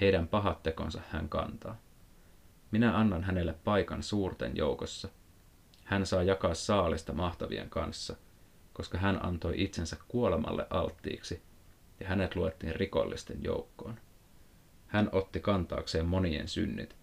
Heidän 0.00 0.28
pahat 0.28 0.62
tekonsa 0.62 1.00
hän 1.10 1.28
kantaa. 1.28 1.76
Minä 2.70 2.98
annan 2.98 3.24
hänelle 3.24 3.54
paikan 3.64 4.02
suurten 4.02 4.56
joukossa. 4.56 5.08
Hän 5.84 6.06
saa 6.06 6.22
jakaa 6.22 6.54
saalista 6.54 7.12
mahtavien 7.12 7.70
kanssa, 7.70 8.16
koska 8.72 8.98
hän 8.98 9.24
antoi 9.24 9.62
itsensä 9.62 9.96
kuolemalle 10.08 10.66
alttiiksi, 10.70 11.42
ja 12.00 12.08
hänet 12.08 12.36
luettiin 12.36 12.76
rikollisten 12.76 13.44
joukkoon. 13.44 14.00
Hän 14.86 15.08
otti 15.12 15.40
kantaakseen 15.40 16.06
monien 16.06 16.48
synnit. 16.48 17.01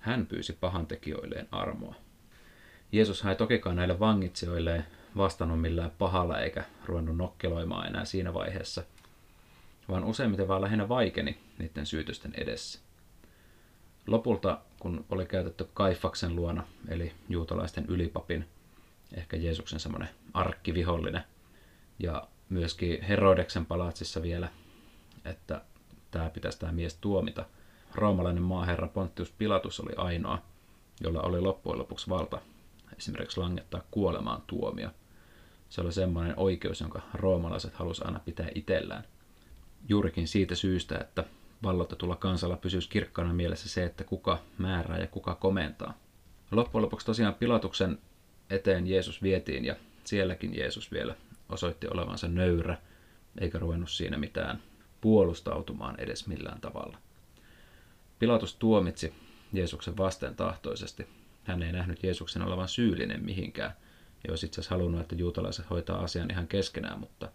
Hän 0.00 0.26
pyysi 0.26 0.52
pahantekijöilleen 0.52 1.48
armoa. 1.52 1.94
Jeesus 2.92 3.24
ei 3.24 3.36
tokikaan 3.36 3.76
näille 3.76 4.00
vangitsijoille 4.00 4.84
vastannut 5.16 5.60
millään 5.60 5.90
pahalla 5.98 6.38
eikä 6.38 6.64
ruvennut 6.86 7.16
nokkeloimaan 7.16 7.86
enää 7.86 8.04
siinä 8.04 8.34
vaiheessa, 8.34 8.82
vaan 9.88 10.04
useimmiten 10.04 10.48
vaan 10.48 10.62
lähinnä 10.62 10.88
vaikeni 10.88 11.38
niiden 11.58 11.86
syytösten 11.86 12.32
edessä. 12.34 12.80
Lopulta, 14.06 14.60
kun 14.78 15.04
oli 15.10 15.26
käytetty 15.26 15.68
Kaifaksen 15.74 16.36
luona, 16.36 16.66
eli 16.88 17.12
juutalaisten 17.28 17.86
ylipapin, 17.88 18.48
ehkä 19.14 19.36
Jeesuksen 19.36 19.80
semmoinen 19.80 20.08
arkkivihollinen, 20.34 21.22
ja 21.98 22.28
myöskin 22.48 23.02
Herodeksen 23.02 23.66
palatsissa 23.66 24.22
vielä, 24.22 24.48
että 25.24 25.60
tämä 26.10 26.30
pitäisi 26.30 26.58
tämä 26.58 26.72
mies 26.72 26.94
tuomita. 26.94 27.44
Roomalainen 27.94 28.42
maaherra 28.42 28.88
Pontius 28.88 29.30
Pilatus 29.38 29.80
oli 29.80 29.92
ainoa, 29.96 30.42
jolla 31.00 31.22
oli 31.22 31.40
loppujen 31.40 31.78
lopuksi 31.78 32.10
valta 32.10 32.40
esimerkiksi 32.96 33.40
langettaa 33.40 33.82
kuolemaan 33.90 34.42
tuomio. 34.46 34.90
Se 35.68 35.80
oli 35.80 35.92
semmoinen 35.92 36.34
oikeus, 36.36 36.80
jonka 36.80 37.00
roomalaiset 37.14 37.74
halusivat 37.74 38.06
aina 38.06 38.20
pitää 38.20 38.48
itsellään. 38.54 39.04
Juurikin 39.88 40.28
siitä 40.28 40.54
syystä, 40.54 40.98
että 40.98 41.24
vallotetulla 41.62 42.16
kansalla 42.16 42.56
pysyisi 42.56 42.88
kirkkaana 42.88 43.34
mielessä 43.34 43.68
se, 43.68 43.84
että 43.84 44.04
kuka 44.04 44.38
määrää 44.58 44.98
ja 44.98 45.06
kuka 45.06 45.34
komentaa. 45.34 45.94
Loppujen 46.50 46.82
lopuksi 46.82 47.06
tosiaan 47.06 47.34
Pilatuksen 47.34 47.98
eteen 48.50 48.86
Jeesus 48.86 49.22
vietiin 49.22 49.64
ja 49.64 49.76
sielläkin 50.04 50.56
Jeesus 50.56 50.92
vielä 50.92 51.14
osoitti 51.48 51.86
olevansa 51.88 52.28
nöyrä, 52.28 52.78
eikä 53.40 53.58
ruvennut 53.58 53.90
siinä 53.90 54.18
mitään 54.18 54.62
puolustautumaan 55.00 56.00
edes 56.00 56.26
millään 56.26 56.60
tavalla. 56.60 56.98
Pilatus 58.20 58.56
tuomitsi 58.56 59.12
Jeesuksen 59.52 59.96
vasten 59.96 60.36
tahtoisesti. 60.36 61.06
Hän 61.44 61.62
ei 61.62 61.72
nähnyt 61.72 62.02
Jeesuksen 62.02 62.42
olevan 62.42 62.68
syyllinen 62.68 63.24
mihinkään, 63.24 63.72
ja 64.24 64.32
olisi 64.32 64.46
itse 64.46 64.60
asiassa 64.60 64.74
halunnut, 64.74 65.00
että 65.00 65.14
juutalaiset 65.14 65.70
hoitaa 65.70 66.02
asian 66.02 66.30
ihan 66.30 66.48
keskenään, 66.48 67.00
mutta 67.00 67.32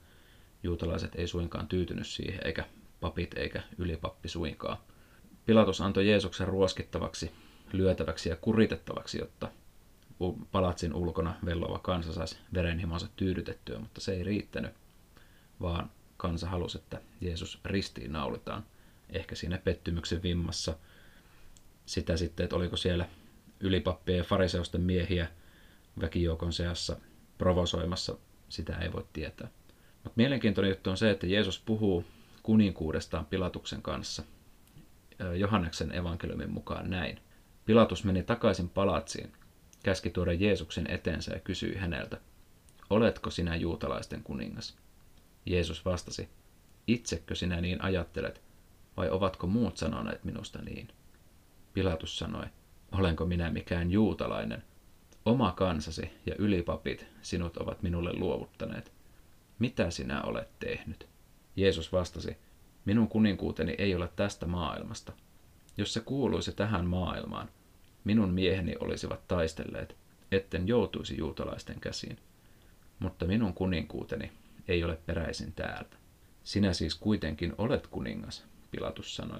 juutalaiset 0.63 1.15
ei 1.15 1.27
suinkaan 1.27 1.67
tyytynyt 1.67 2.07
siihen, 2.07 2.39
eikä 2.45 2.65
papit 3.01 3.37
eikä 3.37 3.63
ylipappi 3.77 4.29
suinkaan. 4.29 4.77
Pilatus 5.45 5.81
antoi 5.81 6.07
Jeesuksen 6.09 6.47
ruoskittavaksi, 6.47 7.31
lyötäväksi 7.73 8.29
ja 8.29 8.35
kuritettavaksi, 8.35 9.19
jotta 9.19 9.51
palatsin 10.51 10.93
ulkona 10.93 11.35
vellova 11.45 11.79
kansa 11.79 12.13
saisi 12.13 12.37
verenhimonsa 12.53 13.07
tyydytettyä, 13.15 13.79
mutta 13.79 14.01
se 14.01 14.13
ei 14.13 14.23
riittänyt, 14.23 14.71
vaan 15.61 15.91
kansa 16.17 16.49
halusi, 16.49 16.77
että 16.77 17.01
Jeesus 17.21 17.59
ristiin 17.65 18.13
naulitaan. 18.13 18.63
Ehkä 19.09 19.35
siinä 19.35 19.57
pettymyksen 19.57 20.23
vimmassa 20.23 20.77
sitä 21.85 22.17
sitten, 22.17 22.43
että 22.43 22.55
oliko 22.55 22.77
siellä 22.77 23.09
ylipappien 23.59 24.17
ja 24.17 24.23
fariseusten 24.23 24.81
miehiä 24.81 25.27
väkijoukon 26.01 26.53
seassa 26.53 26.97
provosoimassa, 27.37 28.17
sitä 28.49 28.77
ei 28.77 28.93
voi 28.93 29.05
tietää. 29.13 29.47
Mutta 30.03 30.15
mielenkiintoinen 30.15 30.69
juttu 30.69 30.89
on 30.89 30.97
se, 30.97 31.11
että 31.11 31.27
Jeesus 31.27 31.59
puhuu 31.59 32.05
kuninkuudestaan 32.43 33.25
Pilatuksen 33.25 33.81
kanssa 33.81 34.23
Johanneksen 35.37 35.95
evankeliumin 35.95 36.51
mukaan 36.51 36.89
näin. 36.89 37.19
Pilatus 37.65 38.03
meni 38.03 38.23
takaisin 38.23 38.69
palatsiin, 38.69 39.31
käski 39.83 40.09
tuoda 40.09 40.33
Jeesuksen 40.33 40.91
eteensä 40.91 41.33
ja 41.33 41.39
kysyi 41.39 41.75
häneltä, 41.75 42.17
oletko 42.89 43.29
sinä 43.29 43.55
juutalaisten 43.55 44.23
kuningas? 44.23 44.77
Jeesus 45.45 45.85
vastasi, 45.85 46.29
itsekö 46.87 47.35
sinä 47.35 47.61
niin 47.61 47.83
ajattelet, 47.83 48.41
vai 48.97 49.09
ovatko 49.09 49.47
muut 49.47 49.77
sanoneet 49.77 50.23
minusta 50.23 50.61
niin? 50.61 50.87
Pilatus 51.73 52.17
sanoi, 52.17 52.45
olenko 52.91 53.25
minä 53.25 53.51
mikään 53.51 53.91
juutalainen? 53.91 54.63
Oma 55.25 55.51
kansasi 55.51 56.09
ja 56.25 56.35
ylipapit 56.37 57.05
sinut 57.21 57.57
ovat 57.57 57.81
minulle 57.81 58.13
luovuttaneet. 58.13 58.91
Mitä 59.59 59.89
sinä 59.89 60.21
olet 60.21 60.59
tehnyt? 60.59 61.07
Jeesus 61.55 61.91
vastasi, 61.91 62.37
minun 62.85 63.07
kuninkuuteni 63.07 63.75
ei 63.77 63.95
ole 63.95 64.09
tästä 64.15 64.45
maailmasta. 64.45 65.13
Jos 65.77 65.93
se 65.93 65.99
kuuluisi 65.99 66.51
tähän 66.53 66.85
maailmaan, 66.85 67.49
minun 68.03 68.29
mieheni 68.29 68.75
olisivat 68.79 69.27
taistelleet, 69.27 69.95
etten 70.31 70.67
joutuisi 70.67 71.17
juutalaisten 71.17 71.79
käsiin. 71.79 72.17
Mutta 72.99 73.25
minun 73.25 73.53
kuninkuuteni 73.53 74.31
ei 74.67 74.83
ole 74.83 74.97
peräisin 75.05 75.53
täältä. 75.53 75.97
Sinä 76.43 76.73
siis 76.73 76.95
kuitenkin 76.95 77.53
olet 77.57 77.87
kuningas, 77.87 78.45
Pilatus 78.75 79.15
sanoi. 79.15 79.39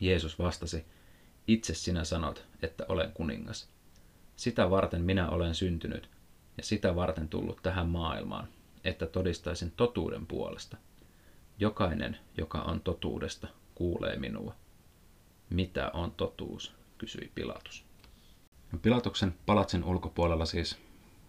Jeesus 0.00 0.38
vastasi, 0.38 0.84
itse 1.46 1.74
sinä 1.74 2.04
sanot, 2.04 2.44
että 2.62 2.84
olen 2.88 3.12
kuningas. 3.12 3.68
Sitä 4.36 4.70
varten 4.70 5.02
minä 5.02 5.28
olen 5.30 5.54
syntynyt 5.54 6.10
ja 6.56 6.62
sitä 6.62 6.96
varten 6.96 7.28
tullut 7.28 7.62
tähän 7.62 7.88
maailmaan, 7.88 8.48
että 8.84 9.06
todistaisin 9.06 9.72
totuuden 9.76 10.26
puolesta. 10.26 10.76
Jokainen, 11.58 12.18
joka 12.36 12.58
on 12.58 12.80
totuudesta, 12.80 13.48
kuulee 13.74 14.16
minua. 14.16 14.54
Mitä 15.50 15.90
on 15.94 16.12
totuus, 16.12 16.74
kysyi 16.98 17.32
Pilatus. 17.34 17.84
Pilatuksen 18.82 19.34
palatsin 19.46 19.84
ulkopuolella 19.84 20.44
siis 20.44 20.78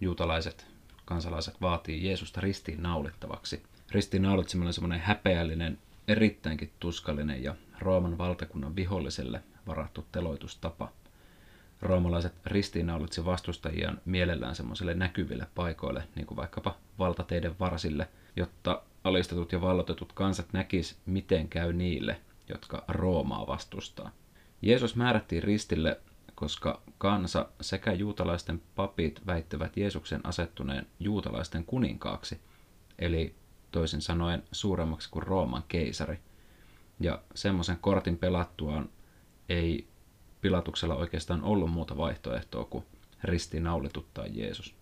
juutalaiset 0.01 0.67
kansalaiset 1.05 1.61
vaatii 1.61 2.05
Jeesusta 2.05 2.41
ristiin 2.41 2.83
naulittavaksi. 2.83 3.63
Ristiin 3.91 4.23
naulitseminen 4.23 4.67
on 4.67 4.73
semmoinen 4.73 4.99
häpeällinen, 4.99 5.77
erittäinkin 6.09 6.71
tuskallinen 6.79 7.43
ja 7.43 7.55
Rooman 7.79 8.17
valtakunnan 8.17 8.75
viholliselle 8.75 9.43
varattu 9.67 10.05
teloitustapa. 10.11 10.91
Roomalaiset 11.81 12.33
ristiinnaulitsi 12.45 13.25
vastustajiaan 13.25 14.01
mielellään 14.05 14.55
semmoisille 14.55 14.93
näkyville 14.93 15.47
paikoille, 15.55 16.03
niin 16.15 16.25
kuin 16.25 16.35
vaikkapa 16.37 16.75
valtateiden 16.99 17.59
varsille, 17.59 18.07
jotta 18.35 18.81
alistetut 19.03 19.51
ja 19.51 19.61
vallotetut 19.61 20.13
kansat 20.13 20.53
näkis, 20.53 20.97
miten 21.05 21.49
käy 21.49 21.73
niille, 21.73 22.21
jotka 22.49 22.83
Roomaa 22.87 23.47
vastustaa. 23.47 24.11
Jeesus 24.61 24.95
määrättiin 24.95 25.43
ristille, 25.43 25.99
koska 26.35 26.81
kansa 26.97 27.49
sekä 27.61 27.93
juutalaisten 27.93 28.61
papit 28.75 29.21
väittävät 29.27 29.77
Jeesuksen 29.77 30.21
asettuneen 30.23 30.87
juutalaisten 30.99 31.65
kuninkaaksi, 31.65 32.39
eli 32.99 33.35
toisin 33.71 34.01
sanoen 34.01 34.43
suuremmaksi 34.51 35.09
kuin 35.09 35.23
Rooman 35.23 35.63
keisari. 35.67 36.19
Ja 36.99 37.21
semmoisen 37.35 37.77
kortin 37.81 38.17
pelattuaan 38.17 38.89
ei 39.49 39.87
Pilatuksella 40.41 40.95
oikeastaan 40.95 41.43
ollut 41.43 41.71
muuta 41.71 41.97
vaihtoehtoa 41.97 42.65
kuin 42.65 42.83
ristiinnaulituttaa 43.23 44.25
Jeesus. 44.27 44.75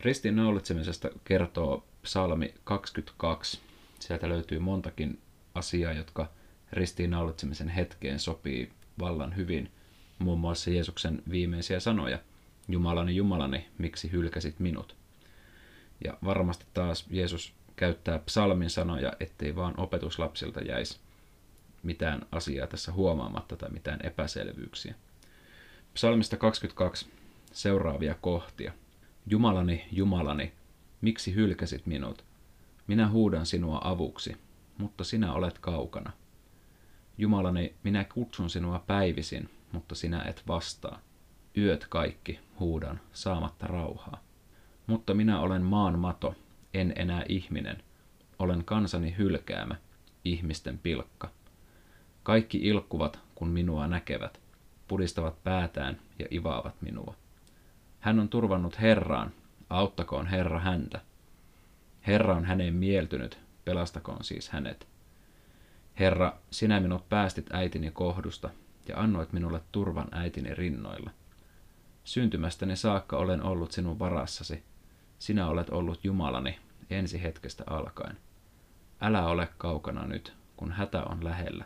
Ristiinnaulitsemisesta 0.00 1.10
kertoo 1.24 1.84
psalmi 2.02 2.54
22. 2.64 3.60
Sieltä 3.98 4.28
löytyy 4.28 4.58
montakin 4.58 5.20
asiaa, 5.54 5.92
jotka 5.92 6.28
ristiinnaulitsemisen 6.72 7.68
hetkeen 7.68 8.18
sopii 8.18 8.72
vallan 8.98 9.36
hyvin. 9.36 9.70
Muun 10.18 10.40
muassa 10.40 10.70
Jeesuksen 10.70 11.22
viimeisiä 11.30 11.80
sanoja. 11.80 12.18
Jumalani, 12.68 13.16
Jumalani, 13.16 13.68
miksi 13.78 14.12
hylkäsit 14.12 14.60
minut? 14.60 14.96
Ja 16.04 16.18
varmasti 16.24 16.66
taas 16.74 17.06
Jeesus 17.10 17.54
käyttää 17.76 18.18
psalmin 18.18 18.70
sanoja, 18.70 19.12
ettei 19.20 19.56
vaan 19.56 19.74
opetuslapsilta 19.76 20.60
jäisi 20.60 21.00
mitään 21.82 22.26
asiaa 22.32 22.66
tässä 22.66 22.92
huomaamatta 22.92 23.56
tai 23.56 23.70
mitään 23.70 24.00
epäselvyyksiä. 24.02 24.94
Psalmista 25.94 26.36
22 26.36 27.10
seuraavia 27.52 28.14
kohtia. 28.20 28.72
Jumalani, 29.26 29.88
Jumalani, 29.92 30.52
miksi 31.00 31.34
hylkäsit 31.34 31.86
minut? 31.86 32.24
Minä 32.86 33.08
huudan 33.08 33.46
sinua 33.46 33.80
avuksi, 33.84 34.36
mutta 34.78 35.04
sinä 35.04 35.32
olet 35.32 35.58
kaukana. 35.58 36.12
Jumalani, 37.18 37.74
minä 37.82 38.04
kutsun 38.04 38.50
sinua 38.50 38.84
päivisin, 38.86 39.50
mutta 39.72 39.94
sinä 39.94 40.22
et 40.22 40.42
vastaa. 40.48 41.00
Yöt 41.56 41.86
kaikki 41.88 42.40
huudan 42.60 43.00
saamatta 43.12 43.66
rauhaa. 43.66 44.22
Mutta 44.86 45.14
minä 45.14 45.40
olen 45.40 45.62
maan 45.62 45.98
mato, 45.98 46.34
en 46.74 46.92
enää 46.96 47.24
ihminen. 47.28 47.82
Olen 48.38 48.64
kansani 48.64 49.14
hylkäämä, 49.18 49.74
ihmisten 50.24 50.78
pilkka. 50.78 51.30
Kaikki 52.22 52.58
ilkkuvat, 52.58 53.18
kun 53.34 53.48
minua 53.48 53.86
näkevät, 53.86 54.40
pudistavat 54.88 55.44
päätään 55.44 56.00
ja 56.18 56.26
ivaavat 56.30 56.82
minua. 56.82 57.14
Hän 58.00 58.18
on 58.18 58.28
turvannut 58.28 58.80
Herraan, 58.80 59.32
auttakoon 59.70 60.26
Herra 60.26 60.60
häntä. 60.60 61.00
Herra 62.06 62.36
on 62.36 62.44
häneen 62.44 62.74
mieltynyt, 62.74 63.38
pelastakoon 63.64 64.24
siis 64.24 64.48
hänet. 64.48 64.88
Herra, 65.98 66.36
sinä 66.50 66.80
minut 66.80 67.08
päästit 67.08 67.54
äitini 67.54 67.90
kohdusta 67.90 68.50
ja 68.88 69.00
annoit 69.00 69.32
minulle 69.32 69.60
turvan 69.72 70.08
äitini 70.12 70.54
rinnoilla. 70.54 71.10
Syntymästäni 72.04 72.76
saakka 72.76 73.16
olen 73.16 73.42
ollut 73.42 73.72
sinun 73.72 73.98
varassasi. 73.98 74.62
Sinä 75.22 75.48
olet 75.48 75.70
ollut 75.70 76.04
Jumalani 76.04 76.58
ensi 76.90 77.22
hetkestä 77.22 77.64
alkaen. 77.66 78.16
Älä 79.00 79.26
ole 79.26 79.48
kaukana 79.58 80.06
nyt, 80.06 80.32
kun 80.56 80.72
hätä 80.72 81.02
on 81.02 81.24
lähellä 81.24 81.64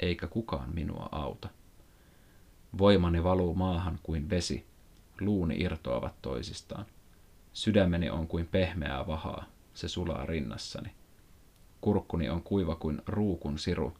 eikä 0.00 0.26
kukaan 0.26 0.74
minua 0.74 1.08
auta. 1.12 1.48
Voimani 2.78 3.24
valuu 3.24 3.54
maahan 3.54 3.98
kuin 4.02 4.30
vesi, 4.30 4.66
luuni 5.20 5.56
irtoavat 5.58 6.22
toisistaan. 6.22 6.86
Sydämeni 7.52 8.10
on 8.10 8.28
kuin 8.28 8.46
pehmeää 8.46 9.06
vahaa, 9.06 9.44
se 9.74 9.88
sulaa 9.88 10.26
rinnassani. 10.26 10.90
Kurkkuni 11.80 12.28
on 12.28 12.42
kuiva 12.42 12.76
kuin 12.76 13.02
ruukun 13.06 13.58
siru, 13.58 13.96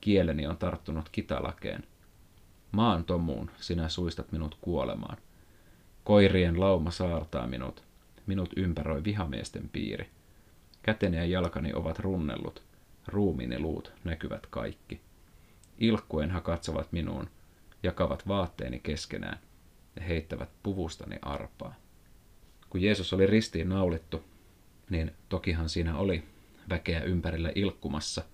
kieleni 0.00 0.46
on 0.46 0.56
tarttunut 0.56 1.08
kitalakeen. 1.08 1.84
Maan 2.72 3.04
tomuun 3.04 3.50
sinä 3.56 3.88
suistat 3.88 4.32
minut 4.32 4.58
kuolemaan. 4.60 5.16
Koirien 6.04 6.60
lauma 6.60 6.90
saartaa 6.90 7.46
minut, 7.46 7.91
minut 8.26 8.50
ympäröi 8.56 9.04
vihamiesten 9.04 9.68
piiri. 9.68 10.10
Käteni 10.82 11.16
ja 11.16 11.24
jalkani 11.24 11.72
ovat 11.74 11.98
runnellut, 11.98 12.62
ruumiini 13.06 13.58
luut 13.58 13.92
näkyvät 14.04 14.46
kaikki. 14.46 15.00
Ilkkuen 15.78 16.30
he 16.30 16.40
katsovat 16.40 16.92
minuun, 16.92 17.30
jakavat 17.82 18.28
vaatteeni 18.28 18.78
keskenään 18.78 19.38
ja 19.96 20.02
heittävät 20.02 20.48
puvustani 20.62 21.16
arpaa. 21.22 21.74
Kun 22.70 22.82
Jeesus 22.82 23.12
oli 23.12 23.26
ristiin 23.26 23.68
naulittu, 23.68 24.24
niin 24.90 25.12
tokihan 25.28 25.68
siinä 25.68 25.96
oli 25.96 26.24
väkeä 26.68 27.00
ympärillä 27.02 27.52
ilkkumassa 27.54 28.24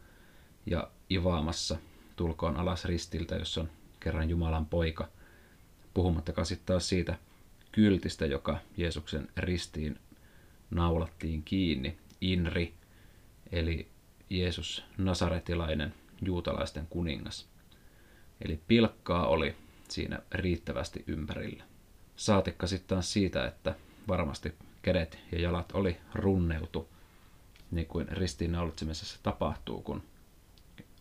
ja 0.66 0.90
ivaamassa 1.10 1.78
tulkoon 2.16 2.56
alas 2.56 2.84
ristiltä, 2.84 3.34
jos 3.34 3.58
on 3.58 3.70
kerran 4.00 4.30
Jumalan 4.30 4.66
poika. 4.66 5.08
Puhumattakaan 5.94 6.46
sitten 6.46 6.66
taas 6.66 6.88
siitä 6.88 7.18
kyltistä, 7.78 8.26
joka 8.26 8.58
Jeesuksen 8.76 9.28
ristiin 9.36 9.98
naulattiin 10.70 11.42
kiinni, 11.42 11.98
Inri, 12.20 12.74
eli 13.52 13.88
Jeesus 14.30 14.84
Nasaretilainen, 14.96 15.94
juutalaisten 16.22 16.86
kuningas. 16.90 17.48
Eli 18.44 18.60
pilkkaa 18.68 19.26
oli 19.26 19.56
siinä 19.88 20.18
riittävästi 20.32 21.04
ympärillä. 21.06 21.64
Saatikka 22.16 22.66
sitten 22.66 23.02
siitä, 23.02 23.46
että 23.46 23.74
varmasti 24.08 24.54
kädet 24.82 25.18
ja 25.32 25.40
jalat 25.40 25.72
oli 25.72 25.96
runneltu, 26.14 26.88
niin 27.70 27.86
kuin 27.86 28.08
ristiinnaulitsemisessa 28.08 29.18
tapahtuu, 29.22 29.82
kun 29.82 30.02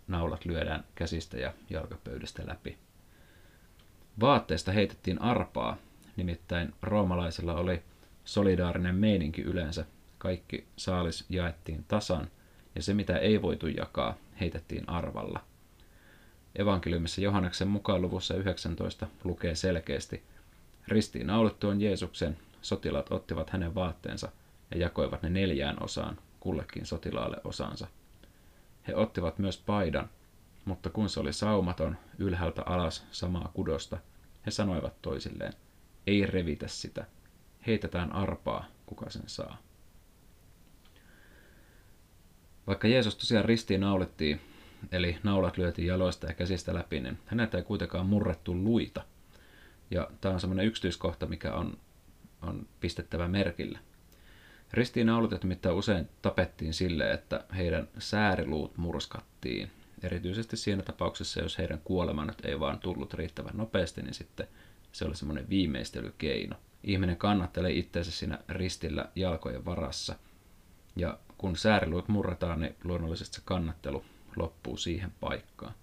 naulat 0.07 0.45
lyödään 0.45 0.83
käsistä 0.95 1.37
ja 1.37 1.53
jalkapöydästä 1.69 2.43
läpi. 2.47 2.77
Vaatteesta 4.19 4.71
heitettiin 4.71 5.21
arpaa, 5.21 5.77
nimittäin 6.17 6.73
roomalaisilla 6.81 7.55
oli 7.55 7.83
solidaarinen 8.25 8.95
meininki 8.95 9.41
yleensä. 9.41 9.85
Kaikki 10.17 10.67
saalis 10.77 11.25
jaettiin 11.29 11.85
tasan, 11.87 12.27
ja 12.75 12.83
se 12.83 12.93
mitä 12.93 13.17
ei 13.17 13.41
voitu 13.41 13.67
jakaa, 13.67 14.17
heitettiin 14.39 14.89
arvalla. 14.89 15.43
Evankeliumissa 16.55 17.21
Johanneksen 17.21 17.67
mukaan 17.67 18.01
luvussa 18.01 18.35
19 18.35 19.07
lukee 19.23 19.55
selkeästi, 19.55 20.23
ristiin 20.87 21.27
naulittuun 21.27 21.81
Jeesuksen 21.81 22.37
sotilaat 22.61 23.11
ottivat 23.11 23.49
hänen 23.49 23.75
vaatteensa 23.75 24.31
ja 24.71 24.77
jakoivat 24.77 25.23
ne 25.23 25.29
neljään 25.29 25.83
osaan, 25.83 26.17
kullekin 26.39 26.85
sotilaalle 26.85 27.37
osansa. 27.43 27.87
He 28.87 28.95
ottivat 28.95 29.39
myös 29.39 29.57
paidan, 29.57 30.09
mutta 30.65 30.89
kun 30.89 31.09
se 31.09 31.19
oli 31.19 31.33
saumaton, 31.33 31.97
ylhäältä 32.17 32.61
alas 32.65 33.05
samaa 33.11 33.51
kudosta, 33.53 33.97
he 34.45 34.51
sanoivat 34.51 35.01
toisilleen, 35.01 35.53
ei 36.07 36.25
revitä 36.25 36.67
sitä, 36.67 37.05
heitetään 37.67 38.11
arpaa, 38.11 38.65
kuka 38.85 39.09
sen 39.09 39.23
saa. 39.25 39.57
Vaikka 42.67 42.87
Jeesus 42.87 43.15
tosiaan 43.15 43.45
ristiin 43.45 43.81
naulittiin, 43.81 44.41
eli 44.91 45.17
naulat 45.23 45.57
lyötiin 45.57 45.87
jaloista 45.87 46.27
ja 46.27 46.33
käsistä 46.33 46.73
läpi, 46.73 46.99
niin 46.99 47.19
häneltä 47.25 47.57
ei 47.57 47.63
kuitenkaan 47.63 48.05
murrettu 48.05 48.55
luita. 48.55 49.03
Ja 49.91 50.09
tämä 50.21 50.33
on 50.33 50.39
semmoinen 50.39 50.65
yksityiskohta, 50.65 51.25
mikä 51.25 51.53
on, 51.53 51.77
on 52.41 52.67
pistettävä 52.79 53.27
merkille. 53.27 53.79
Ristiin 54.73 55.07
naulutet 55.07 55.43
mitä 55.43 55.73
usein 55.73 56.09
tapettiin 56.21 56.73
sille, 56.73 57.11
että 57.11 57.43
heidän 57.55 57.87
sääriluut 57.97 58.77
murskattiin. 58.77 59.71
Erityisesti 60.03 60.57
siinä 60.57 60.81
tapauksessa, 60.81 61.41
jos 61.41 61.57
heidän 61.57 61.81
kuolemanut 61.83 62.45
ei 62.45 62.59
vaan 62.59 62.79
tullut 62.79 63.13
riittävän 63.13 63.57
nopeasti, 63.57 64.01
niin 64.01 64.13
sitten 64.13 64.47
se 64.91 65.05
oli 65.05 65.15
semmoinen 65.15 65.49
viimeistelykeino. 65.49 66.55
Ihminen 66.83 67.17
kannattelee 67.17 67.71
itseensä 67.71 68.11
siinä 68.11 68.39
ristillä 68.49 69.09
jalkojen 69.15 69.65
varassa. 69.65 70.15
Ja 70.95 71.19
kun 71.37 71.55
sääriluut 71.55 72.07
murretaan, 72.07 72.59
niin 72.59 72.75
luonnollisesti 72.83 73.35
se 73.35 73.41
kannattelu 73.45 74.05
loppuu 74.35 74.77
siihen 74.77 75.11
paikkaan. 75.19 75.73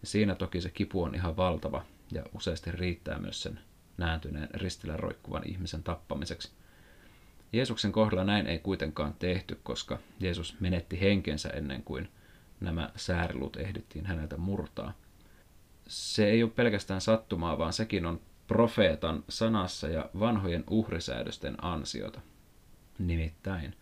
Ja 0.00 0.06
siinä 0.06 0.34
toki 0.34 0.60
se 0.60 0.70
kipu 0.70 1.02
on 1.02 1.14
ihan 1.14 1.36
valtava 1.36 1.84
ja 2.12 2.22
useasti 2.34 2.72
riittää 2.72 3.18
myös 3.18 3.42
sen 3.42 3.60
nääntyneen 3.98 4.48
ristillä 4.54 4.96
roikkuvan 4.96 5.48
ihmisen 5.48 5.82
tappamiseksi. 5.82 6.50
Jeesuksen 7.52 7.92
kohdalla 7.92 8.24
näin 8.24 8.46
ei 8.46 8.58
kuitenkaan 8.58 9.14
tehty, 9.18 9.60
koska 9.62 9.98
Jeesus 10.20 10.60
menetti 10.60 11.00
henkensä 11.00 11.48
ennen 11.48 11.82
kuin 11.82 12.08
nämä 12.60 12.90
säärilut 12.96 13.56
ehdittiin 13.56 14.06
häneltä 14.06 14.36
murtaa. 14.36 14.92
Se 15.88 16.26
ei 16.26 16.42
ole 16.42 16.50
pelkästään 16.50 17.00
sattumaa, 17.00 17.58
vaan 17.58 17.72
sekin 17.72 18.06
on 18.06 18.20
profeetan 18.46 19.24
sanassa 19.28 19.88
ja 19.88 20.10
vanhojen 20.18 20.64
uhrisäädösten 20.70 21.64
ansiota. 21.64 22.20
Nimittäin 22.98 23.74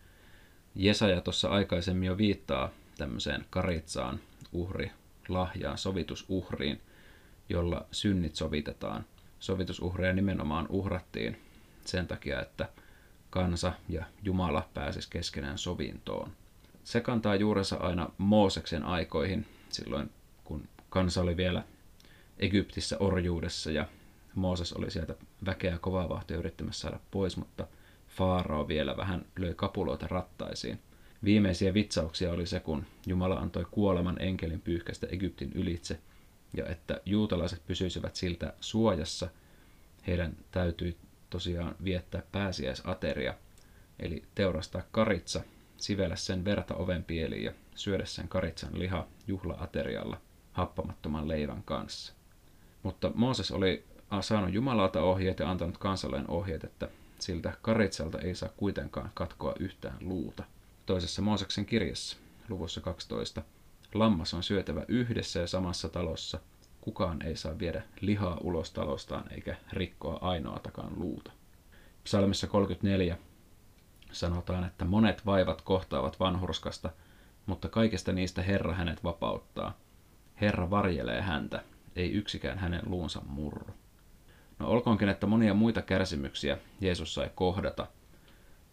Jesaja 0.75 1.21
tuossa 1.21 1.49
aikaisemmin 1.49 2.07
jo 2.07 2.17
viittaa 2.17 2.69
tämmöiseen 2.97 3.45
karitsaan, 3.49 4.19
uhri, 4.51 4.91
lahjaan, 5.29 5.77
sovitusuhriin, 5.77 6.81
jolla 7.49 7.85
synnit 7.91 8.35
sovitetaan. 8.35 9.05
Sovitusuhreja 9.39 10.13
nimenomaan 10.13 10.65
uhrattiin 10.69 11.41
sen 11.85 12.07
takia, 12.07 12.41
että 12.41 12.69
kansa 13.29 13.73
ja 13.89 14.05
Jumala 14.23 14.69
pääsisi 14.73 15.09
keskenään 15.09 15.57
sovintoon. 15.57 16.31
Se 16.83 17.01
kantaa 17.01 17.35
juurensa 17.35 17.75
aina 17.75 18.09
Mooseksen 18.17 18.83
aikoihin, 18.83 19.45
silloin 19.69 20.09
kun 20.43 20.67
kansa 20.89 21.21
oli 21.21 21.37
vielä 21.37 21.63
Egyptissä 22.39 22.97
orjuudessa 22.99 23.71
ja 23.71 23.85
Mooses 24.35 24.73
oli 24.73 24.91
sieltä 24.91 25.15
väkeä 25.45 25.77
kovaa 25.77 26.09
vahtia 26.09 26.37
yrittämässä 26.37 26.81
saada 26.81 26.99
pois, 27.11 27.37
mutta 27.37 27.67
Faarao 28.07 28.67
vielä 28.67 28.97
vähän 28.97 29.25
löi 29.39 29.53
kapuloita 29.55 30.07
rattaisiin. 30.07 30.79
Viimeisiä 31.23 31.73
vitsauksia 31.73 32.31
oli 32.31 32.45
se, 32.45 32.59
kun 32.59 32.85
Jumala 33.07 33.35
antoi 33.35 33.65
kuoleman 33.71 34.21
enkelin 34.21 34.61
pyyhkästä 34.61 35.07
Egyptin 35.07 35.51
ylitse, 35.55 35.99
ja 36.57 36.65
että 36.65 37.01
juutalaiset 37.05 37.65
pysyisivät 37.67 38.15
siltä 38.15 38.53
suojassa, 38.59 39.29
heidän 40.07 40.37
täytyi 40.51 40.97
tosiaan 41.29 41.75
viettää 41.83 42.23
pääsiäisateria, 42.31 43.33
eli 43.99 44.23
teurastaa 44.35 44.83
karitsa, 44.91 45.43
sivellä 45.77 46.15
sen 46.15 46.45
verta 46.45 46.75
ovenpieliin 46.75 47.43
ja 47.43 47.53
syödä 47.75 48.05
sen 48.05 48.27
karitsan 48.27 48.79
liha 48.79 49.07
juhlaaterialla 49.27 50.21
happamattoman 50.51 51.27
leivän 51.27 51.63
kanssa. 51.63 52.13
Mutta 52.83 53.11
Mooses 53.15 53.51
oli 53.51 53.83
saanut 54.21 54.53
Jumalalta 54.53 55.01
ohjeet 55.01 55.39
ja 55.39 55.49
antanut 55.49 55.77
kansalleen 55.77 56.29
ohjeet, 56.29 56.63
että 56.63 56.89
siltä 57.19 57.53
karitsalta 57.61 58.19
ei 58.19 58.35
saa 58.35 58.49
kuitenkaan 58.57 59.11
katkoa 59.13 59.53
yhtään 59.59 59.97
luuta. 60.01 60.43
Toisessa 60.85 61.21
Mooseksen 61.21 61.65
kirjassa, 61.65 62.17
luvussa 62.49 62.81
12, 62.81 63.41
lammas 63.93 64.33
on 64.33 64.43
syötävä 64.43 64.85
yhdessä 64.87 65.39
ja 65.39 65.47
samassa 65.47 65.89
talossa. 65.89 66.39
Kukaan 66.81 67.21
ei 67.21 67.35
saa 67.35 67.59
viedä 67.59 67.83
lihaa 68.01 68.37
ulos 68.41 68.71
talostaan 68.71 69.31
eikä 69.31 69.55
rikkoa 69.71 70.17
ainoatakaan 70.21 70.93
luuta. 70.99 71.31
Psalmissa 72.03 72.47
34 72.47 73.17
sanotaan, 74.11 74.63
että 74.63 74.85
monet 74.85 75.25
vaivat 75.25 75.61
kohtaavat 75.61 76.19
vanhurskasta, 76.19 76.89
mutta 77.45 77.69
kaikesta 77.69 78.11
niistä 78.11 78.41
Herra 78.41 78.73
hänet 78.73 79.03
vapauttaa. 79.03 79.77
Herra 80.41 80.69
varjelee 80.69 81.21
häntä, 81.21 81.63
ei 81.95 82.11
yksikään 82.11 82.57
hänen 82.57 82.81
luunsa 82.85 83.21
murru. 83.27 83.73
No 84.63 84.69
olkoonkin, 84.69 85.09
että 85.09 85.27
monia 85.27 85.53
muita 85.53 85.81
kärsimyksiä 85.81 86.57
Jeesus 86.81 87.13
sai 87.13 87.31
kohdata, 87.35 87.87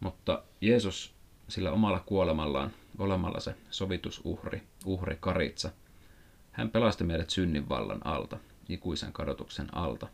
mutta 0.01 0.43
Jeesus 0.61 1.15
sillä 1.49 1.73
omalla 1.73 2.01
kuolemallaan, 2.01 2.71
olemalla 2.99 3.41
se 3.41 3.55
sovitusuhri, 3.71 4.63
uhri 4.85 5.17
karitsa, 5.21 5.71
hän 6.53 6.71
pelasti 6.71 7.05
meidät 7.05 7.31
synnin 7.31 7.69
vallan 7.69 8.07
alta, 8.07 8.39
ikuisen 8.69 9.13
kadotuksen 9.13 9.77
alta. 9.77 10.09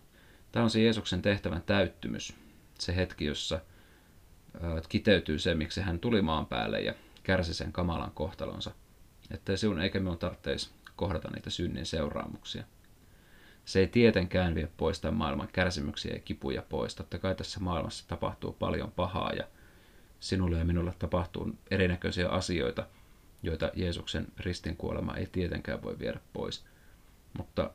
Tämä 0.52 0.64
on 0.64 0.70
se 0.70 0.80
Jeesuksen 0.82 1.22
tehtävän 1.22 1.62
täyttymys, 1.62 2.34
se 2.78 2.96
hetki, 2.96 3.24
jossa 3.24 3.60
kiteytyy 4.88 5.38
se, 5.38 5.54
miksi 5.54 5.80
hän 5.80 5.98
tuli 5.98 6.22
maan 6.22 6.46
päälle 6.46 6.80
ja 6.80 6.94
kärsi 7.22 7.54
sen 7.54 7.72
kamalan 7.72 8.12
kohtalonsa, 8.14 8.70
että 9.30 9.56
sinun 9.56 9.80
eikä 9.80 10.00
minun 10.00 10.18
tarvitsisi 10.18 10.70
kohdata 10.96 11.30
niitä 11.30 11.50
synnin 11.50 11.86
seuraamuksia. 11.86 12.64
Se 13.66 13.80
ei 13.80 13.86
tietenkään 13.86 14.54
vie 14.54 14.68
pois 14.76 15.00
tämän 15.00 15.14
maailman 15.14 15.48
kärsimyksiä 15.52 16.14
ja 16.14 16.20
kipuja 16.20 16.62
pois. 16.62 16.94
Totta 16.94 17.18
kai 17.18 17.34
tässä 17.34 17.60
maailmassa 17.60 18.08
tapahtuu 18.08 18.52
paljon 18.52 18.92
pahaa 18.92 19.32
ja 19.32 19.44
sinulle 20.20 20.58
ja 20.58 20.64
minulle 20.64 20.94
tapahtuu 20.98 21.52
erinäköisiä 21.70 22.28
asioita, 22.28 22.86
joita 23.42 23.70
Jeesuksen 23.74 24.26
ristinkuolema 24.38 25.16
ei 25.16 25.26
tietenkään 25.26 25.82
voi 25.82 25.98
viedä 25.98 26.20
pois. 26.32 26.64
Mutta 27.38 27.70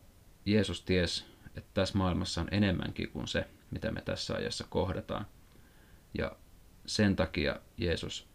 Jeesus 0.45 0.81
ties, 0.81 1.25
että 1.55 1.69
tässä 1.73 1.97
maailmassa 1.97 2.41
on 2.41 2.47
enemmänkin 2.51 3.09
kuin 3.09 3.27
se, 3.27 3.47
mitä 3.71 3.91
me 3.91 4.01
tässä 4.01 4.35
ajassa 4.35 4.65
kohdataan. 4.69 5.25
Ja 6.17 6.31
sen 6.85 7.15
takia 7.15 7.55
Jeesus 7.77 8.27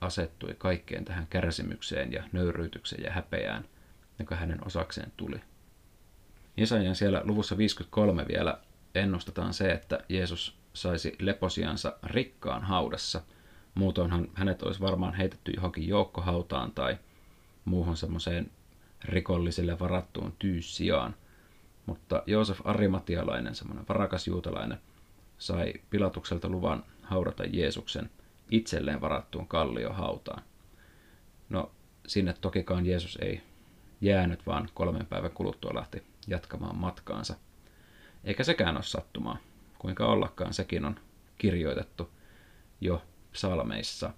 asettui 0.00 0.54
kaikkeen 0.58 1.04
tähän 1.04 1.26
kärsimykseen 1.26 2.12
ja 2.12 2.24
nöyryytykseen 2.32 3.02
ja 3.02 3.12
häpeään, 3.12 3.64
joka 4.18 4.36
hänen 4.36 4.66
osakseen 4.66 5.12
tuli. 5.16 5.40
Jesajan 6.60 6.96
siellä 6.96 7.20
luvussa 7.24 7.58
53 7.58 8.26
vielä 8.28 8.58
ennustetaan 8.94 9.54
se, 9.54 9.72
että 9.72 9.98
Jeesus 10.08 10.56
saisi 10.72 11.16
leposiansa 11.18 11.96
rikkaan 12.02 12.62
haudassa. 12.62 13.22
Muutoinhan 13.74 14.28
hänet 14.34 14.62
olisi 14.62 14.80
varmaan 14.80 15.14
heitetty 15.14 15.52
johonkin 15.56 15.88
joukkohautaan 15.88 16.72
tai 16.72 16.98
muuhun 17.64 17.96
semmoiseen 17.96 18.50
rikollisille 19.04 19.78
varattuun 19.78 20.34
tyyssijaan. 20.38 21.14
Mutta 21.86 22.22
Joosef 22.26 22.60
Arimatialainen, 22.64 23.54
semmoinen 23.54 23.88
varakas 23.88 24.26
juutalainen, 24.26 24.78
sai 25.38 25.72
Pilatukselta 25.90 26.48
luvan 26.48 26.84
haudata 27.02 27.44
Jeesuksen 27.44 28.10
itselleen 28.50 29.00
varattuun 29.00 29.48
kalliohautaan. 29.48 30.42
No, 31.48 31.70
sinne 32.06 32.34
tokikaan 32.40 32.86
Jeesus 32.86 33.18
ei 33.22 33.42
jäänyt, 34.00 34.46
vaan 34.46 34.68
kolmen 34.74 35.06
päivän 35.06 35.30
kuluttua 35.30 35.74
lähti 35.74 36.09
jatkamaan 36.30 36.76
matkaansa. 36.76 37.34
Eikä 38.24 38.44
sekään 38.44 38.76
ole 38.76 38.84
sattumaa. 38.84 39.36
Kuinka 39.78 40.06
ollakaan 40.06 40.54
sekin 40.54 40.84
on 40.84 41.00
kirjoitettu 41.38 42.10
jo 42.80 43.02
psalmeissa. 43.32 44.10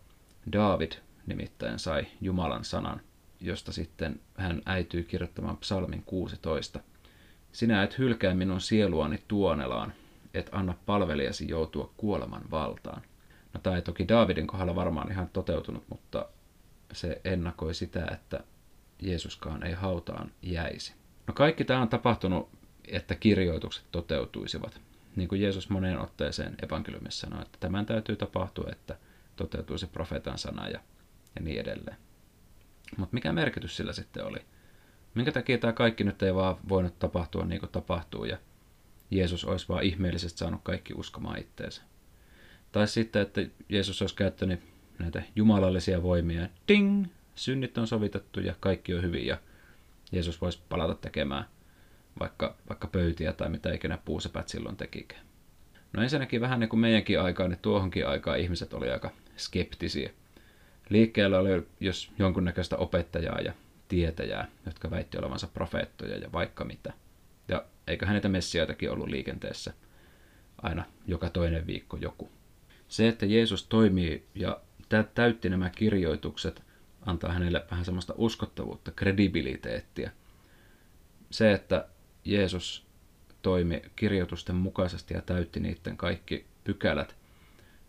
David 0.53 0.93
nimittäin 1.27 1.79
sai 1.79 2.07
Jumalan 2.21 2.65
sanan, 2.65 3.01
josta 3.41 3.73
sitten 3.73 4.21
hän 4.37 4.63
äityy 4.67 5.03
kirjoittamaan 5.03 5.57
psalmin 5.57 6.03
16. 6.07 6.81
Sinä 7.53 7.83
et 7.83 7.99
hylkää 7.99 8.35
minun 8.35 8.61
sieluani 8.61 9.23
tuonelaan, 9.29 9.93
et 10.35 10.49
anna 10.53 10.75
palvelijasi 10.87 11.49
joutua 11.49 11.93
kuoleman 11.97 12.43
valtaan. 12.51 13.03
No 13.55 13.61
tämä 13.61 13.77
ei 13.77 13.83
toki 13.83 14.09
Davidin 14.09 14.47
kohdalla 14.47 14.75
varmaan 14.75 15.11
ihan 15.13 15.29
toteutunut, 15.33 15.85
mutta 15.89 16.27
se 16.93 17.21
ennakoi 17.25 17.75
sitä, 17.75 18.07
että 18.13 18.41
Jeesuskaan 19.03 19.63
ei 19.63 19.73
hautaan 19.73 20.33
jäisi. 20.43 21.02
No 21.27 21.35
kaikki 21.35 21.65
tämä 21.65 21.83
on 21.83 21.89
tapahtunut, 21.89 22.49
että 22.89 23.15
kirjoitukset 23.15 23.85
toteutuisivat. 23.93 24.81
Niin 25.17 25.29
kuin 25.29 25.41
Jeesus 25.41 25.71
moneen 25.71 25.99
otteeseen 25.99 26.55
evankeliumissa 26.63 27.27
sanoi, 27.27 27.43
että 27.43 27.59
tämän 27.61 27.87
täytyy 27.87 28.17
tapahtua, 28.17 28.69
että 28.73 28.97
toteutuisi 29.37 29.87
profeetan 29.87 30.39
sana 30.39 30.69
ja, 30.69 30.81
ja 31.37 31.43
niin 31.43 31.61
edelleen. 31.61 31.97
Mutta 32.97 33.15
mikä 33.15 33.33
merkitys 33.33 33.77
sillä 33.77 33.93
sitten 33.93 34.25
oli? 34.25 34.39
Minkä 35.15 35.33
takia 35.33 35.59
tämä 35.59 35.73
kaikki 35.73 36.05
nyt 36.05 36.23
ei 36.23 36.35
vaan 36.35 36.57
voinut 36.69 36.99
tapahtua 36.99 37.45
niin 37.45 37.61
kuin 37.61 37.73
tapahtuu 37.73 38.25
ja 38.25 38.39
Jeesus 39.11 39.45
olisi 39.45 39.69
vaan 39.69 39.83
ihmeellisesti 39.83 40.39
saanut 40.39 40.61
kaikki 40.65 40.95
uskomaan 40.97 41.39
itteensä? 41.39 41.83
Tai 42.73 42.89
sitten, 42.89 43.23
että 43.23 43.41
Jeesus 43.69 44.03
olisi 44.03 44.15
käyttänyt 44.15 44.61
näitä 44.99 45.23
jumalallisia 45.37 46.03
voimia, 46.03 46.49
ding, 46.69 47.07
synnit 47.35 47.79
on 47.79 47.87
sovitettu 47.87 48.41
ja 48.41 48.55
kaikki 48.61 48.95
on 48.95 49.03
hyvin 49.03 49.27
ja 49.27 49.39
Jeesus 50.13 50.41
voisi 50.41 50.63
palata 50.69 50.95
tekemään 50.95 51.45
vaikka, 52.21 52.57
vaikka 52.69 52.87
pöytiä 52.87 53.33
tai 53.33 53.49
mitä 53.49 53.73
ikinä 53.73 53.99
puusepät 54.05 54.49
silloin 54.49 54.77
tekikään. 54.77 55.27
No 55.93 56.03
ensinnäkin 56.03 56.41
vähän 56.41 56.61
niin 56.61 56.69
kuin 56.69 56.81
meidänkin 56.81 57.21
aikaan, 57.21 57.51
niin 57.51 57.59
tuohonkin 57.63 58.09
aikaan 58.09 58.39
ihmiset 58.39 58.75
oli 58.75 58.91
aika 58.91 59.11
skeptisiä. 59.37 60.11
Liikkeellä 60.89 61.39
oli 61.39 61.67
jos 61.81 62.13
jonkunnäköistä 62.19 62.77
opettajaa 62.77 63.41
ja 63.41 63.53
tietäjää, 63.89 64.49
jotka 64.67 64.91
väitti 64.91 65.19
olevansa 65.19 65.47
profeettoja 65.47 66.17
ja 66.17 66.33
vaikka 66.33 66.65
mitä. 66.65 66.93
Ja 67.49 67.65
eiköhän 67.87 68.15
niitä 68.15 68.29
messioitakin 68.29 68.91
ollut 68.91 69.09
liikenteessä 69.09 69.73
aina 70.63 70.85
joka 71.07 71.31
toinen 71.31 71.67
viikko 71.67 71.97
joku. 71.97 72.31
Se, 72.89 73.09
että 73.09 73.27
Jeesus 73.27 73.67
toimii 73.67 74.27
ja 74.35 74.61
täytti 75.15 75.51
nämä 75.51 75.71
kirjoitukset– 75.71 76.63
antaa 77.07 77.33
hänelle 77.33 77.67
vähän 77.71 77.85
semmoista 77.85 78.15
uskottavuutta, 78.17 78.91
kredibiliteettiä. 78.91 80.13
Se, 81.31 81.53
että 81.53 81.89
Jeesus 82.25 82.87
toimi 83.43 83.83
kirjoitusten 83.97 84.57
mukaisesti 84.57 85.15
ja 85.15 85.23
täytti 85.23 85.61
niiden 85.61 85.97
kaikki 85.97 86.47
pykälät, 86.65 87.17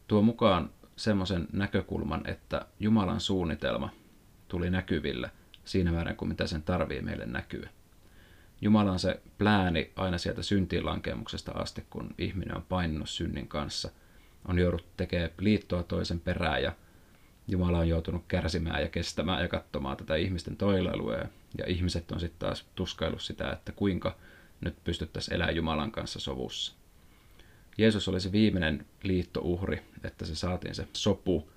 tuo 0.07 0.21
mukaan 0.21 0.69
semmoisen 0.95 1.47
näkökulman, 1.53 2.29
että 2.29 2.65
Jumalan 2.79 3.19
suunnitelma 3.19 3.89
tuli 4.47 4.69
näkyville 4.69 5.31
siinä 5.65 5.91
määrin 5.91 6.15
kuin 6.15 6.29
mitä 6.29 6.47
sen 6.47 6.63
tarvii 6.63 7.01
meille 7.01 7.25
näkyä. 7.25 7.69
Jumalan 8.61 8.99
se 8.99 9.21
plääni 9.37 9.91
aina 9.95 10.17
sieltä 10.17 10.43
syntiin 10.43 10.85
lankemuksesta 10.85 11.51
asti, 11.51 11.85
kun 11.89 12.15
ihminen 12.17 12.57
on 12.57 12.65
painunut 12.69 13.09
synnin 13.09 13.47
kanssa, 13.47 13.91
on 14.47 14.59
jouduttu 14.59 14.89
tekemään 14.97 15.31
liittoa 15.37 15.83
toisen 15.83 16.19
perään 16.19 16.63
ja 16.63 16.73
Jumala 17.47 17.79
on 17.79 17.87
joutunut 17.87 18.23
kärsimään 18.27 18.81
ja 18.81 18.89
kestämään 18.89 19.41
ja 19.41 19.47
katsomaan 19.47 19.97
tätä 19.97 20.15
ihmisten 20.15 20.57
toilailua. 20.57 21.13
Ja 21.57 21.65
ihmiset 21.67 22.11
on 22.11 22.19
sitten 22.19 22.39
taas 22.39 22.65
tuskaillut 22.75 23.21
sitä, 23.21 23.51
että 23.51 23.71
kuinka 23.71 24.15
nyt 24.61 24.75
pystyttäisiin 24.83 25.35
elämään 25.35 25.55
Jumalan 25.55 25.91
kanssa 25.91 26.19
sovussa. 26.19 26.73
Jeesus 27.77 28.07
oli 28.07 28.19
se 28.19 28.31
viimeinen 28.31 28.85
liittouhri, 29.03 29.81
että 30.03 30.25
se 30.25 30.35
saatiin 30.35 30.75
se 30.75 30.87
sopu 30.93 31.49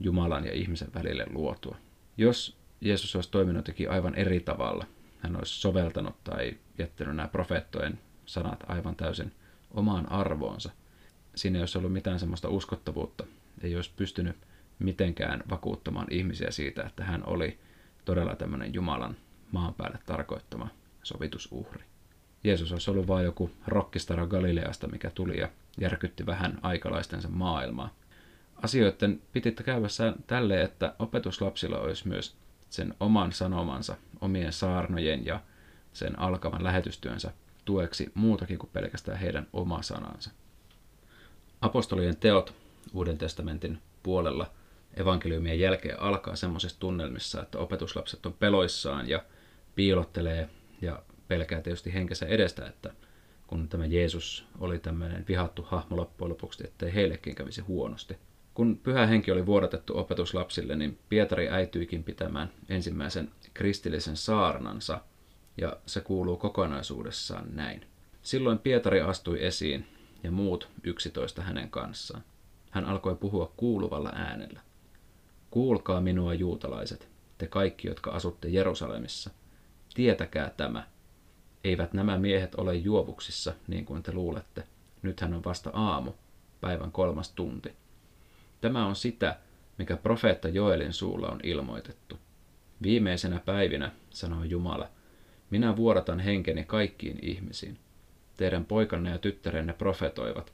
Jumalan 0.00 0.46
ja 0.46 0.52
ihmisen 0.52 0.94
välille 0.94 1.26
luotua. 1.30 1.76
Jos 2.16 2.56
Jeesus 2.80 3.16
olisi 3.16 3.30
toiminut 3.30 3.58
jotenkin 3.58 3.90
aivan 3.90 4.14
eri 4.14 4.40
tavalla, 4.40 4.86
hän 5.18 5.36
olisi 5.36 5.60
soveltanut 5.60 6.24
tai 6.24 6.58
jättänyt 6.78 7.16
nämä 7.16 7.28
profeettojen 7.28 7.98
sanat 8.26 8.64
aivan 8.68 8.96
täysin 8.96 9.32
omaan 9.70 10.12
arvoonsa. 10.12 10.70
Siinä 11.34 11.58
ei 11.58 11.62
olisi 11.62 11.78
ollut 11.78 11.92
mitään 11.92 12.20
semmoista 12.20 12.48
uskottavuutta, 12.48 13.26
ei 13.62 13.76
olisi 13.76 13.90
pystynyt 13.96 14.36
mitenkään 14.82 15.42
vakuuttamaan 15.50 16.06
ihmisiä 16.10 16.50
siitä, 16.50 16.82
että 16.82 17.04
hän 17.04 17.22
oli 17.26 17.58
todella 18.04 18.36
tämmöinen 18.36 18.74
Jumalan 18.74 19.16
maan 19.52 19.74
päälle 19.74 19.98
tarkoittama 20.06 20.68
sovitusuhri. 21.02 21.84
Jeesus 22.44 22.72
olisi 22.72 22.90
ollut 22.90 23.08
vain 23.08 23.24
joku 23.24 23.50
rockistara 23.66 24.26
Galileasta, 24.26 24.88
mikä 24.88 25.10
tuli 25.10 25.38
ja 25.38 25.48
järkytti 25.80 26.26
vähän 26.26 26.58
aikalaistensa 26.62 27.28
maailmaa. 27.28 27.94
Asioiden 28.62 29.22
piti 29.32 29.52
käydä 29.52 29.88
tälle, 30.26 30.62
että 30.62 30.94
opetuslapsilla 30.98 31.78
olisi 31.78 32.08
myös 32.08 32.36
sen 32.70 32.94
oman 33.00 33.32
sanomansa, 33.32 33.96
omien 34.20 34.52
saarnojen 34.52 35.26
ja 35.26 35.40
sen 35.92 36.18
alkavan 36.18 36.64
lähetystyönsä 36.64 37.32
tueksi 37.64 38.12
muutakin 38.14 38.58
kuin 38.58 38.70
pelkästään 38.72 39.18
heidän 39.18 39.46
oma 39.52 39.82
sanansa. 39.82 40.30
Apostolien 41.60 42.16
teot 42.16 42.62
Uuden 42.94 43.18
testamentin 43.18 43.78
puolella 44.02 44.50
evankeliumien 44.96 45.60
jälkeen 45.60 46.00
alkaa 46.00 46.36
semmoisessa 46.36 46.80
tunnelmissa, 46.80 47.42
että 47.42 47.58
opetuslapset 47.58 48.26
on 48.26 48.32
peloissaan 48.32 49.08
ja 49.08 49.24
piilottelee 49.74 50.48
ja 50.82 51.02
pelkää 51.28 51.60
tietysti 51.60 51.94
henkensä 51.94 52.26
edestä, 52.26 52.66
että 52.66 52.92
kun 53.46 53.68
tämä 53.68 53.86
Jeesus 53.86 54.46
oli 54.60 54.78
tämmöinen 54.78 55.24
vihattu 55.28 55.62
hahmo 55.62 55.96
loppujen 55.96 56.30
lopuksi, 56.30 56.64
ettei 56.66 56.94
heillekin 56.94 57.34
kävisi 57.34 57.60
huonosti. 57.60 58.16
Kun 58.54 58.80
pyhä 58.82 59.06
henki 59.06 59.32
oli 59.32 59.46
vuodatettu 59.46 59.98
opetuslapsille, 59.98 60.76
niin 60.76 60.98
Pietari 61.08 61.48
äityikin 61.48 62.04
pitämään 62.04 62.50
ensimmäisen 62.68 63.30
kristillisen 63.54 64.16
saarnansa, 64.16 65.00
ja 65.56 65.76
se 65.86 66.00
kuuluu 66.00 66.36
kokonaisuudessaan 66.36 67.46
näin. 67.56 67.86
Silloin 68.22 68.58
Pietari 68.58 69.00
astui 69.00 69.44
esiin, 69.44 69.86
ja 70.22 70.30
muut 70.30 70.68
yksitoista 70.84 71.42
hänen 71.42 71.70
kanssaan. 71.70 72.22
Hän 72.70 72.84
alkoi 72.84 73.16
puhua 73.16 73.52
kuuluvalla 73.56 74.12
äänellä. 74.14 74.60
Kuulkaa 75.52 76.00
minua 76.00 76.34
juutalaiset, 76.34 77.08
te 77.38 77.46
kaikki, 77.46 77.88
jotka 77.88 78.10
asutte 78.10 78.48
Jerusalemissa. 78.48 79.30
Tietäkää 79.94 80.50
tämä. 80.56 80.86
Eivät 81.64 81.92
nämä 81.92 82.18
miehet 82.18 82.54
ole 82.54 82.74
juovuksissa, 82.74 83.54
niin 83.68 83.84
kuin 83.84 84.02
te 84.02 84.12
luulette. 84.12 84.64
Nythän 85.02 85.34
on 85.34 85.44
vasta 85.44 85.70
aamu, 85.72 86.12
päivän 86.60 86.92
kolmas 86.92 87.32
tunti. 87.32 87.72
Tämä 88.60 88.86
on 88.86 88.96
sitä, 88.96 89.38
mikä 89.78 89.96
profeetta 89.96 90.48
Joelin 90.48 90.92
suulla 90.92 91.28
on 91.28 91.40
ilmoitettu. 91.42 92.18
Viimeisenä 92.82 93.40
päivinä, 93.44 93.92
sanoo 94.10 94.44
Jumala, 94.44 94.88
minä 95.50 95.76
vuodatan 95.76 96.20
henkeni 96.20 96.64
kaikkiin 96.64 97.18
ihmisiin. 97.22 97.78
Teidän 98.36 98.64
poikanne 98.64 99.10
ja 99.10 99.18
tyttärenne 99.18 99.72
profetoivat, 99.72 100.52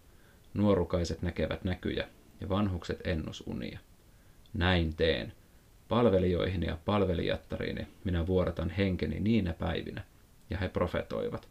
nuorukaiset 0.54 1.22
näkevät 1.22 1.64
näkyjä 1.64 2.08
ja 2.40 2.48
vanhukset 2.48 3.00
ennusunia. 3.04 3.78
Näin 4.54 4.96
teen. 4.96 5.32
Palvelijoihin 5.88 6.62
ja 6.62 6.78
palvelijattariini 6.84 7.86
minä 8.04 8.26
vuoratan 8.26 8.70
henkeni 8.70 9.20
niinä 9.20 9.52
päivinä, 9.52 10.04
ja 10.50 10.58
he 10.58 10.68
profetoivat. 10.68 11.48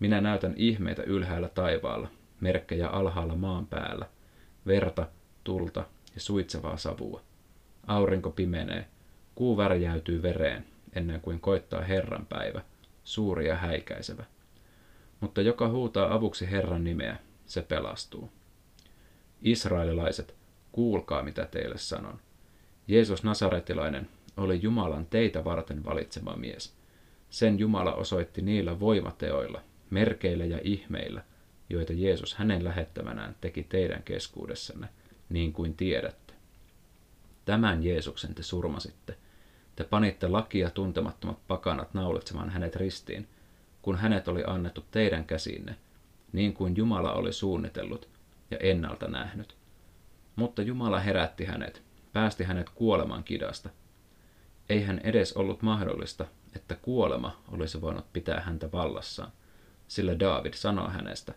Minä 0.00 0.20
näytän 0.20 0.54
ihmeitä 0.56 1.02
ylhäällä 1.02 1.48
taivaalla, 1.48 2.08
merkkejä 2.40 2.88
alhaalla 2.88 3.34
maan 3.36 3.66
päällä, 3.66 4.06
verta, 4.66 5.06
tulta 5.44 5.84
ja 6.14 6.20
suitsevaa 6.20 6.76
savua. 6.76 7.22
Aurinko 7.86 8.30
pimenee, 8.30 8.86
kuu 9.34 9.56
värjäytyy 9.56 10.22
vereen, 10.22 10.66
ennen 10.92 11.20
kuin 11.20 11.40
koittaa 11.40 11.80
Herran 11.80 12.26
päivä, 12.26 12.62
suuri 13.04 13.48
ja 13.48 13.56
häikäisevä. 13.56 14.24
Mutta 15.20 15.40
joka 15.40 15.68
huutaa 15.68 16.14
avuksi 16.14 16.50
Herran 16.50 16.84
nimeä, 16.84 17.16
se 17.46 17.62
pelastuu. 17.62 18.30
Israelilaiset, 19.42 20.34
kuulkaa 20.72 21.22
mitä 21.22 21.46
teille 21.46 21.78
sanon. 21.78 22.18
Jeesus 22.88 23.24
Nasaretilainen 23.24 24.08
oli 24.36 24.62
Jumalan 24.62 25.06
teitä 25.06 25.44
varten 25.44 25.84
valitsema 25.84 26.36
mies. 26.36 26.74
Sen 27.30 27.58
Jumala 27.58 27.94
osoitti 27.94 28.42
niillä 28.42 28.80
voimateoilla, 28.80 29.60
merkeillä 29.90 30.44
ja 30.44 30.58
ihmeillä, 30.64 31.22
joita 31.70 31.92
Jeesus 31.92 32.34
hänen 32.34 32.64
lähettämänään 32.64 33.36
teki 33.40 33.62
teidän 33.62 34.02
keskuudessanne, 34.02 34.88
niin 35.28 35.52
kuin 35.52 35.74
tiedätte. 35.74 36.34
Tämän 37.44 37.84
Jeesuksen 37.84 38.34
te 38.34 38.42
surmasitte. 38.42 39.16
Te 39.76 39.84
panitte 39.84 40.28
lakia 40.28 40.70
tuntemattomat 40.70 41.46
pakanat 41.48 41.94
naulitsemaan 41.94 42.50
hänet 42.50 42.76
ristiin, 42.76 43.28
kun 43.82 43.96
hänet 43.96 44.28
oli 44.28 44.42
annettu 44.46 44.84
teidän 44.90 45.24
käsinne, 45.24 45.76
niin 46.32 46.54
kuin 46.54 46.76
Jumala 46.76 47.12
oli 47.12 47.32
suunnitellut 47.32 48.08
ja 48.50 48.58
ennalta 48.58 49.08
nähnyt. 49.08 49.61
Mutta 50.36 50.62
Jumala 50.62 51.00
herätti 51.00 51.44
hänet, 51.44 51.82
päästi 52.12 52.44
hänet 52.44 52.70
kuoleman 52.70 53.24
kidasta. 53.24 53.70
Ei 54.68 54.82
hän 54.82 54.98
edes 54.98 55.32
ollut 55.32 55.62
mahdollista, 55.62 56.26
että 56.56 56.74
kuolema 56.74 57.42
olisi 57.48 57.80
voinut 57.80 58.12
pitää 58.12 58.40
häntä 58.40 58.72
vallassaan, 58.72 59.32
sillä 59.88 60.18
David 60.18 60.54
sanoi 60.54 60.92
hänestä, 60.92 61.34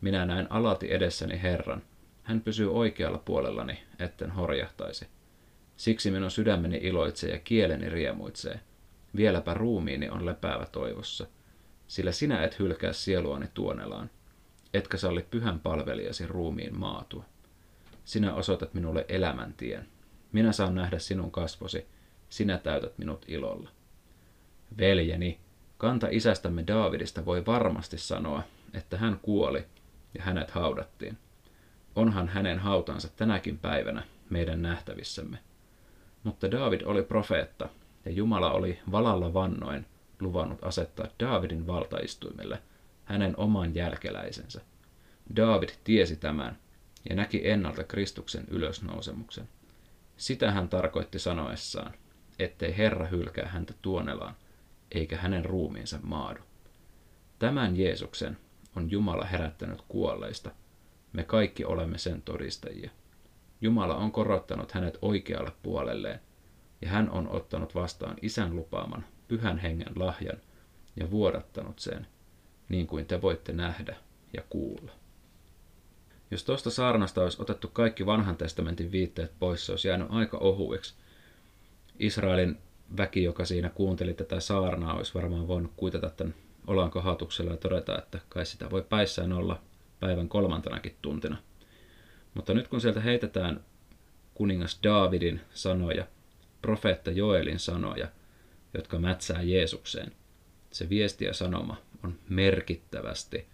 minä 0.00 0.26
näen 0.26 0.52
alati 0.52 0.92
edessäni 0.92 1.42
Herran, 1.42 1.82
hän 2.22 2.40
pysyy 2.40 2.74
oikealla 2.74 3.18
puolellani, 3.18 3.82
etten 3.98 4.30
horjahtaisi. 4.30 5.06
Siksi 5.76 6.10
minun 6.10 6.30
sydämeni 6.30 6.80
iloitsee 6.82 7.30
ja 7.30 7.38
kieleni 7.38 7.88
riemuitsee. 7.88 8.60
Vieläpä 9.16 9.54
ruumiini 9.54 10.08
on 10.08 10.26
lepäävä 10.26 10.66
toivossa, 10.66 11.26
sillä 11.88 12.12
sinä 12.12 12.44
et 12.44 12.58
hylkää 12.58 12.92
sieluani 12.92 13.46
tuonelaan, 13.54 14.10
etkä 14.74 14.96
salli 14.96 15.26
pyhän 15.30 15.60
palvelijasi 15.60 16.26
ruumiin 16.26 16.78
maatua. 16.78 17.24
Sinä 18.12 18.34
osoitat 18.34 18.74
minulle 18.74 19.04
elämäntien. 19.08 19.88
Minä 20.32 20.52
saan 20.52 20.74
nähdä 20.74 20.98
sinun 20.98 21.30
kasvosi, 21.30 21.86
sinä 22.28 22.58
täytät 22.58 22.98
minut 22.98 23.24
ilolla. 23.28 23.70
Veljeni, 24.78 25.40
kanta 25.78 26.08
isästämme 26.10 26.64
Daavidista 26.66 27.24
voi 27.24 27.46
varmasti 27.46 27.98
sanoa, 27.98 28.42
että 28.74 28.96
hän 28.96 29.18
kuoli 29.22 29.64
ja 30.18 30.22
hänet 30.22 30.50
haudattiin. 30.50 31.18
Onhan 31.96 32.28
hänen 32.28 32.58
hautansa 32.58 33.08
tänäkin 33.16 33.58
päivänä 33.58 34.02
meidän 34.30 34.62
nähtävissämme. 34.62 35.38
Mutta 36.24 36.50
David 36.50 36.80
oli 36.80 37.02
profeetta, 37.02 37.68
ja 38.04 38.10
Jumala 38.10 38.50
oli 38.52 38.78
valalla 38.90 39.34
vannoin 39.34 39.86
luvannut 40.20 40.64
asettaa 40.64 41.06
Davidin 41.20 41.66
valtaistuimelle 41.66 42.62
hänen 43.04 43.34
oman 43.36 43.74
jälkeläisensä. 43.74 44.60
David 45.36 45.68
tiesi 45.84 46.16
tämän 46.16 46.58
ja 47.08 47.16
näki 47.16 47.48
ennalta 47.48 47.84
Kristuksen 47.84 48.44
ylösnousemuksen. 48.48 49.48
Sitä 50.16 50.50
hän 50.50 50.68
tarkoitti 50.68 51.18
sanoessaan, 51.18 51.94
ettei 52.38 52.76
Herra 52.76 53.06
hylkää 53.06 53.48
häntä 53.48 53.74
tuonelaan, 53.82 54.34
eikä 54.92 55.16
hänen 55.16 55.44
ruumiinsa 55.44 55.98
maadu. 56.02 56.40
Tämän 57.38 57.76
Jeesuksen 57.76 58.36
on 58.76 58.90
Jumala 58.90 59.24
herättänyt 59.24 59.82
kuolleista. 59.88 60.50
Me 61.12 61.24
kaikki 61.24 61.64
olemme 61.64 61.98
sen 61.98 62.22
todistajia. 62.22 62.90
Jumala 63.60 63.96
on 63.96 64.12
korottanut 64.12 64.72
hänet 64.72 64.98
oikealle 65.02 65.52
puolelleen, 65.62 66.20
ja 66.82 66.88
hän 66.88 67.10
on 67.10 67.28
ottanut 67.28 67.74
vastaan 67.74 68.16
isän 68.22 68.56
lupaaman 68.56 69.04
pyhän 69.28 69.58
hengen 69.58 69.92
lahjan 69.96 70.38
ja 70.96 71.10
vuodattanut 71.10 71.78
sen, 71.78 72.06
niin 72.68 72.86
kuin 72.86 73.06
te 73.06 73.22
voitte 73.22 73.52
nähdä 73.52 73.96
ja 74.36 74.42
kuulla. 74.50 74.92
Jos 76.32 76.44
tuosta 76.44 76.70
saarnasta 76.70 77.22
olisi 77.22 77.42
otettu 77.42 77.68
kaikki 77.68 78.06
vanhan 78.06 78.36
testamentin 78.36 78.92
viitteet 78.92 79.32
pois, 79.38 79.66
se 79.66 79.72
olisi 79.72 79.88
jäänyt 79.88 80.08
aika 80.10 80.38
ohueksi. 80.38 80.94
Israelin 81.98 82.58
väki, 82.96 83.22
joka 83.22 83.44
siinä 83.44 83.70
kuunteli 83.70 84.14
tätä 84.14 84.40
saarnaa, 84.40 84.94
olisi 84.94 85.14
varmaan 85.14 85.48
voinut 85.48 85.72
kuitata 85.76 86.10
tämän 86.10 86.34
olan 86.66 86.90
kohatuksella 86.90 87.50
ja 87.50 87.56
todeta, 87.56 87.98
että 87.98 88.18
kai 88.28 88.46
sitä 88.46 88.70
voi 88.70 88.82
päissään 88.82 89.32
olla 89.32 89.62
päivän 90.00 90.28
kolmantenakin 90.28 90.96
tuntina. 91.02 91.36
Mutta 92.34 92.54
nyt 92.54 92.68
kun 92.68 92.80
sieltä 92.80 93.00
heitetään 93.00 93.64
kuningas 94.34 94.80
Daavidin 94.82 95.40
sanoja, 95.54 96.06
profeetta 96.62 97.10
Joelin 97.10 97.58
sanoja, 97.58 98.08
jotka 98.74 98.98
mätsää 98.98 99.42
Jeesukseen, 99.42 100.12
se 100.70 100.88
viesti 100.88 101.24
ja 101.24 101.34
sanoma 101.34 101.76
on 102.04 102.18
merkittävästi 102.28 103.51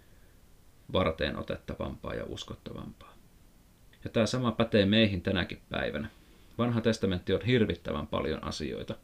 varteen 0.92 1.36
otettavampaa 1.36 2.14
ja 2.14 2.24
uskottavampaa. 2.24 3.14
Ja 4.04 4.10
tämä 4.10 4.26
sama 4.26 4.52
pätee 4.52 4.86
meihin 4.86 5.22
tänäkin 5.22 5.60
päivänä. 5.68 6.08
Vanha 6.58 6.80
testamentti 6.80 7.34
on 7.34 7.42
hirvittävän 7.42 8.06
paljon 8.06 8.44
asioita. 8.44 8.94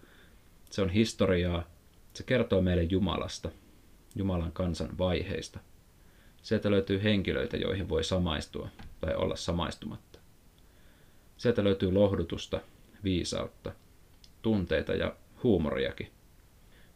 Se 0.71 0.83
on 0.83 0.91
historiaa, 0.91 1.65
se 2.15 2.23
kertoo 2.23 2.63
meille 2.63 2.83
Jumalasta, 2.83 3.51
Jumalan 4.17 4.53
kansan 4.53 4.99
vaiheista. 4.99 5.61
Sieltä 6.43 6.71
löytyy 6.71 7.03
henkilöitä, 7.03 7.57
joihin 7.57 7.89
voi 7.89 8.05
samaistua 8.05 8.69
tai 9.01 9.15
olla 9.15 9.37
samaistumatta. 9.37 10.19
Sieltä 11.37 11.65
löytyy 11.65 11.93
lohdutusta, 11.93 12.61
viisautta, 13.05 13.73
tunteita 14.43 14.93
ja 14.93 15.17
huumoriakin. 15.43 16.11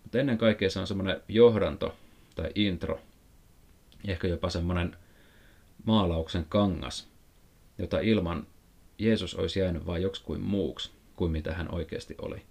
Mutta 0.03 0.19
ennen 0.19 0.39
kaikkea 0.39 0.71
se 0.71 0.81
on 0.81 0.87
semmoinen 0.87 1.23
johdanto 1.29 1.95
tai 2.35 2.51
intro, 2.55 3.01
ehkä 4.05 4.29
jopa 4.29 4.51
semmoinen 4.51 4.97
maalauksen 5.85 6.47
kangas, 6.49 7.09
jota 7.79 8.01
ilman 8.01 8.47
Jeesus 8.99 9.35
olisi 9.35 9.61
jäänyt 9.61 9.87
vain 9.87 10.03
joksikuin 10.03 10.41
muuksi 10.41 10.91
kuin 11.17 11.33
mitä 11.33 11.55
hän 11.55 11.75
oikeasti 11.75 12.15
oli. 12.19 12.43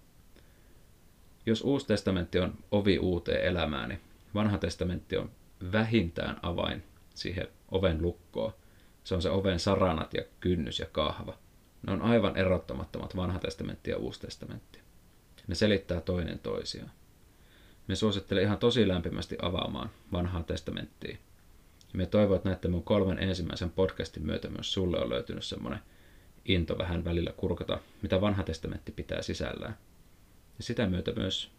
Jos 1.46 1.62
Uusi 1.62 1.86
testamentti 1.86 2.38
on 2.38 2.54
ovi 2.70 2.98
uuteen 2.98 3.44
elämään, 3.44 3.88
niin 3.88 4.00
Vanha 4.34 4.58
testamentti 4.58 5.16
on 5.16 5.30
vähintään 5.72 6.38
avain 6.42 6.82
siihen 7.14 7.48
oven 7.70 8.02
lukkoon. 8.02 8.52
Se 9.04 9.14
on 9.14 9.22
se 9.22 9.30
oven 9.30 9.60
saranat 9.60 10.14
ja 10.14 10.22
kynnys 10.40 10.78
ja 10.78 10.86
kahva. 10.86 11.38
Ne 11.86 11.92
on 11.92 12.02
aivan 12.02 12.36
erottamattomat 12.36 13.16
vanha 13.16 13.38
testamentti 13.38 13.90
ja 13.90 13.96
uusi 13.96 14.20
testamentti. 14.20 14.78
Ne 15.46 15.54
selittää 15.54 16.00
toinen 16.00 16.38
toisiaan. 16.38 16.90
Me 17.86 17.96
suosittelen 17.96 18.42
ihan 18.42 18.58
tosi 18.58 18.88
lämpimästi 18.88 19.36
avaamaan 19.42 19.90
vanhaa 20.12 20.42
testamenttia. 20.42 21.18
Ja 21.92 21.96
me 21.98 22.06
toivon, 22.06 22.36
että 22.36 22.48
näiden 22.48 22.70
mun 22.70 22.82
kolmen 22.82 23.18
ensimmäisen 23.18 23.70
podcastin 23.70 24.26
myötä 24.26 24.48
myös 24.50 24.72
sulle 24.72 24.98
on 25.00 25.10
löytynyt 25.10 25.44
semmoinen 25.44 25.80
into 26.44 26.78
vähän 26.78 27.04
välillä 27.04 27.32
kurkata, 27.32 27.80
mitä 28.02 28.20
vanha 28.20 28.42
testamentti 28.42 28.92
pitää 28.92 29.22
sisällään. 29.22 29.78
Ja 30.58 30.64
sitä 30.64 30.86
myötä 30.86 31.12
myös 31.12 31.50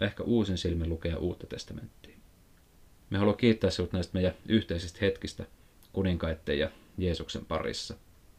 ehkä 0.00 0.22
uusin 0.22 0.58
silmin 0.58 0.88
lukea 0.88 1.18
uutta 1.18 1.46
testamenttia. 1.46 2.16
Me 3.10 3.18
haluamme 3.18 3.40
kiittää 3.40 3.70
sinut 3.70 3.92
näistä 3.92 4.14
meidän 4.14 4.34
yhteisistä 4.48 4.98
hetkistä 5.00 5.44
kuninkaiden 5.92 6.58
ja 6.58 6.70
Jeesuksen 6.98 7.46
parissa. 7.46 7.94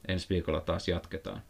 Ensi 0.07 0.29
viikolla 0.29 0.61
taas 0.61 0.87
jatketaan. 0.87 1.41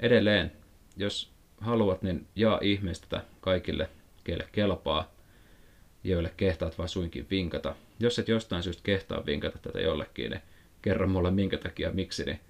Edelleen, 0.00 0.52
jos 0.96 1.32
haluat, 1.60 2.02
niin 2.02 2.26
jaa 2.36 2.58
ihmeestä 2.62 3.24
kaikille, 3.40 3.90
keille 4.24 4.48
kelpaa, 4.52 5.14
joille 6.04 6.34
kehtaat 6.36 6.78
vai 6.78 6.88
suinkin 6.88 7.26
vinkata. 7.30 7.74
Jos 8.00 8.18
et 8.18 8.28
jostain 8.28 8.62
syystä 8.62 8.82
kehtaa 8.82 9.26
vinkata 9.26 9.58
tätä 9.58 9.80
jollekin, 9.80 10.30
niin 10.30 10.42
kerro 10.82 11.08
mulle 11.08 11.30
minkä 11.30 11.58
takia, 11.58 11.90
miksi, 11.90 12.24
niin 12.24 12.40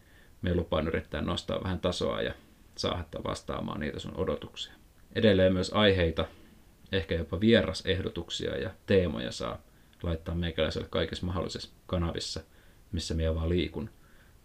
me 0.42 0.54
lupaan 0.54 0.88
yrittää 0.88 1.20
nostaa 1.20 1.62
vähän 1.64 1.80
tasoa 1.80 2.22
ja 2.22 2.34
saada 2.76 3.24
vastaamaan 3.24 3.80
niitä 3.80 3.98
sun 3.98 4.16
odotuksia. 4.16 4.72
Edelleen 5.14 5.52
myös 5.52 5.70
aiheita, 5.74 6.26
ehkä 6.92 7.14
jopa 7.14 7.40
vierasehdotuksia 7.40 8.56
ja 8.56 8.70
teemoja 8.86 9.32
saa 9.32 9.62
laittaa 10.02 10.34
meikäläiselle 10.34 10.88
kaikissa 10.90 11.26
mahdollisissa 11.26 11.70
kanavissa, 11.86 12.40
missä 12.92 13.14
minä 13.14 13.34
vaan 13.34 13.48
liikun. 13.48 13.90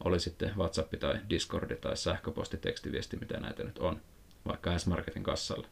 Oli 0.03 0.19
sitten 0.19 0.51
WhatsApp 0.57 0.93
tai 0.99 1.19
Discord 1.29 1.75
tai 1.75 1.97
sähköposti, 1.97 2.57
tekstiviesti, 2.57 3.17
mitä 3.17 3.39
näitä 3.39 3.63
nyt 3.63 3.77
on, 3.77 4.01
vaikka 4.47 4.77
S-Marketin 4.77 5.23
kassalla. 5.23 5.67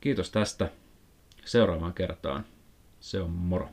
Kiitos 0.00 0.30
tästä. 0.30 0.68
Seuraavaan 1.44 1.94
kertaan. 1.94 2.46
Se 3.00 3.20
on 3.20 3.30
moro. 3.30 3.68